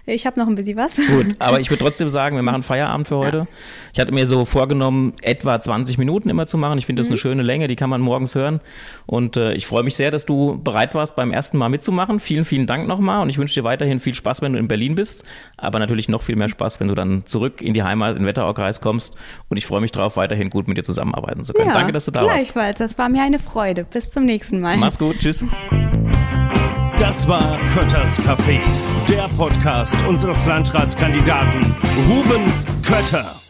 Ich 0.07 0.27
habe 0.27 0.39
noch 0.39 0.49
ein 0.49 0.55
bisschen 0.55 0.77
was. 0.77 0.97
Gut, 0.97 1.37
aber 1.39 1.61
ich 1.61 1.71
würde 1.71 1.83
trotzdem 1.85 2.09
sagen, 2.09 2.37
wir 2.37 2.43
machen 2.43 2.63
Feierabend 2.63 3.09
für 3.09 3.17
heute. 3.17 3.37
Ja. 3.39 3.47
Ich 3.93 4.01
hatte 4.01 4.13
mir 4.13 4.27
so 4.27 4.45
vorgenommen, 4.45 5.15
etwa 5.23 5.61
20 5.61 5.99
Minuten 5.99 6.29
immer 6.29 6.47
zu 6.47 6.59
machen. 6.59 6.79
Ich 6.79 6.87
finde 6.87 7.01
das 7.01 7.09
mhm. 7.09 7.13
eine 7.13 7.19
schöne 7.19 7.43
Länge, 7.43 7.69
die 7.69 7.77
kann 7.77 7.91
man 7.91 8.01
morgens 8.01 8.35
hören. 8.35 8.61
Und 9.07 9.37
äh, 9.37 9.55
ich 9.55 9.67
freue 9.67 9.83
mich 9.83 9.97
sehr, 9.97 10.11
dass 10.11 10.27
du 10.27 10.61
bereit 10.63 10.95
warst, 10.95 11.17
beim 11.17 11.33
ersten 11.33 11.59
Mal 11.59 11.69
mitzumachen. 11.69 12.21
Vielen, 12.21 12.45
vielen 12.45 12.67
Dank 12.67 12.87
nochmal 12.87 13.23
und 13.23 13.31
ich 13.31 13.39
wünsche 13.39 13.55
dir 13.55 13.65
weiterhin 13.65 14.01
viel 14.01 14.15
Spaß, 14.15 14.43
wenn 14.43 14.53
du 14.53 14.59
in 14.59 14.69
Berlin 14.69 14.95
bist. 14.95 15.25
Aber 15.57 15.79
natürlich 15.79 16.09
noch 16.09 16.23
viel 16.23 16.37
mehr 16.37 16.49
Spaß, 16.49 16.81
wenn 16.81 16.89
du 16.89 16.95
dann 16.95 17.27
zurück 17.27 17.63
in 17.63 17.75
die 17.75 17.83
Heimat, 17.83 18.13
in 18.13 18.23
den 18.23 18.27
Wetteraukreis 18.27 18.81
kommst. 18.81 19.17
Und 19.49 19.57
ich 19.57 19.67
freue 19.67 19.81
mich 19.81 19.93
darauf, 19.93 20.17
weiterhin 20.17 20.51
gut 20.51 20.69
mit 20.69 20.77
dir 20.79 20.83
zusammenarbeiten 20.83 21.45
zu 21.45 21.53
können. 21.53 21.69
Ja, 21.69 21.75
Danke, 21.75 21.93
dass 21.93 22.07
du 22.07 22.11
da 22.11 22.21
gleichfalls. 22.21 22.39
warst. 22.39 22.53
Gleichfalls, 22.55 22.79
das 22.79 22.99
war 22.99 23.09
mir 23.09 23.23
eine 23.23 23.39
Freude. 23.39 23.85
Bis 23.85 24.11
zum 24.11 24.25
nächsten 24.25 24.61
Mal. 24.61 24.77
Mach's 24.77 24.99
gut, 24.99 25.19
tschüss. 25.19 25.45
Das 27.01 27.27
war 27.27 27.59
Kötters 27.73 28.21
Café, 28.21 28.61
der 29.09 29.27
Podcast 29.35 29.97
unseres 30.07 30.45
Landratskandidaten 30.45 31.75
Ruben 32.11 32.53
Kötter. 32.83 33.41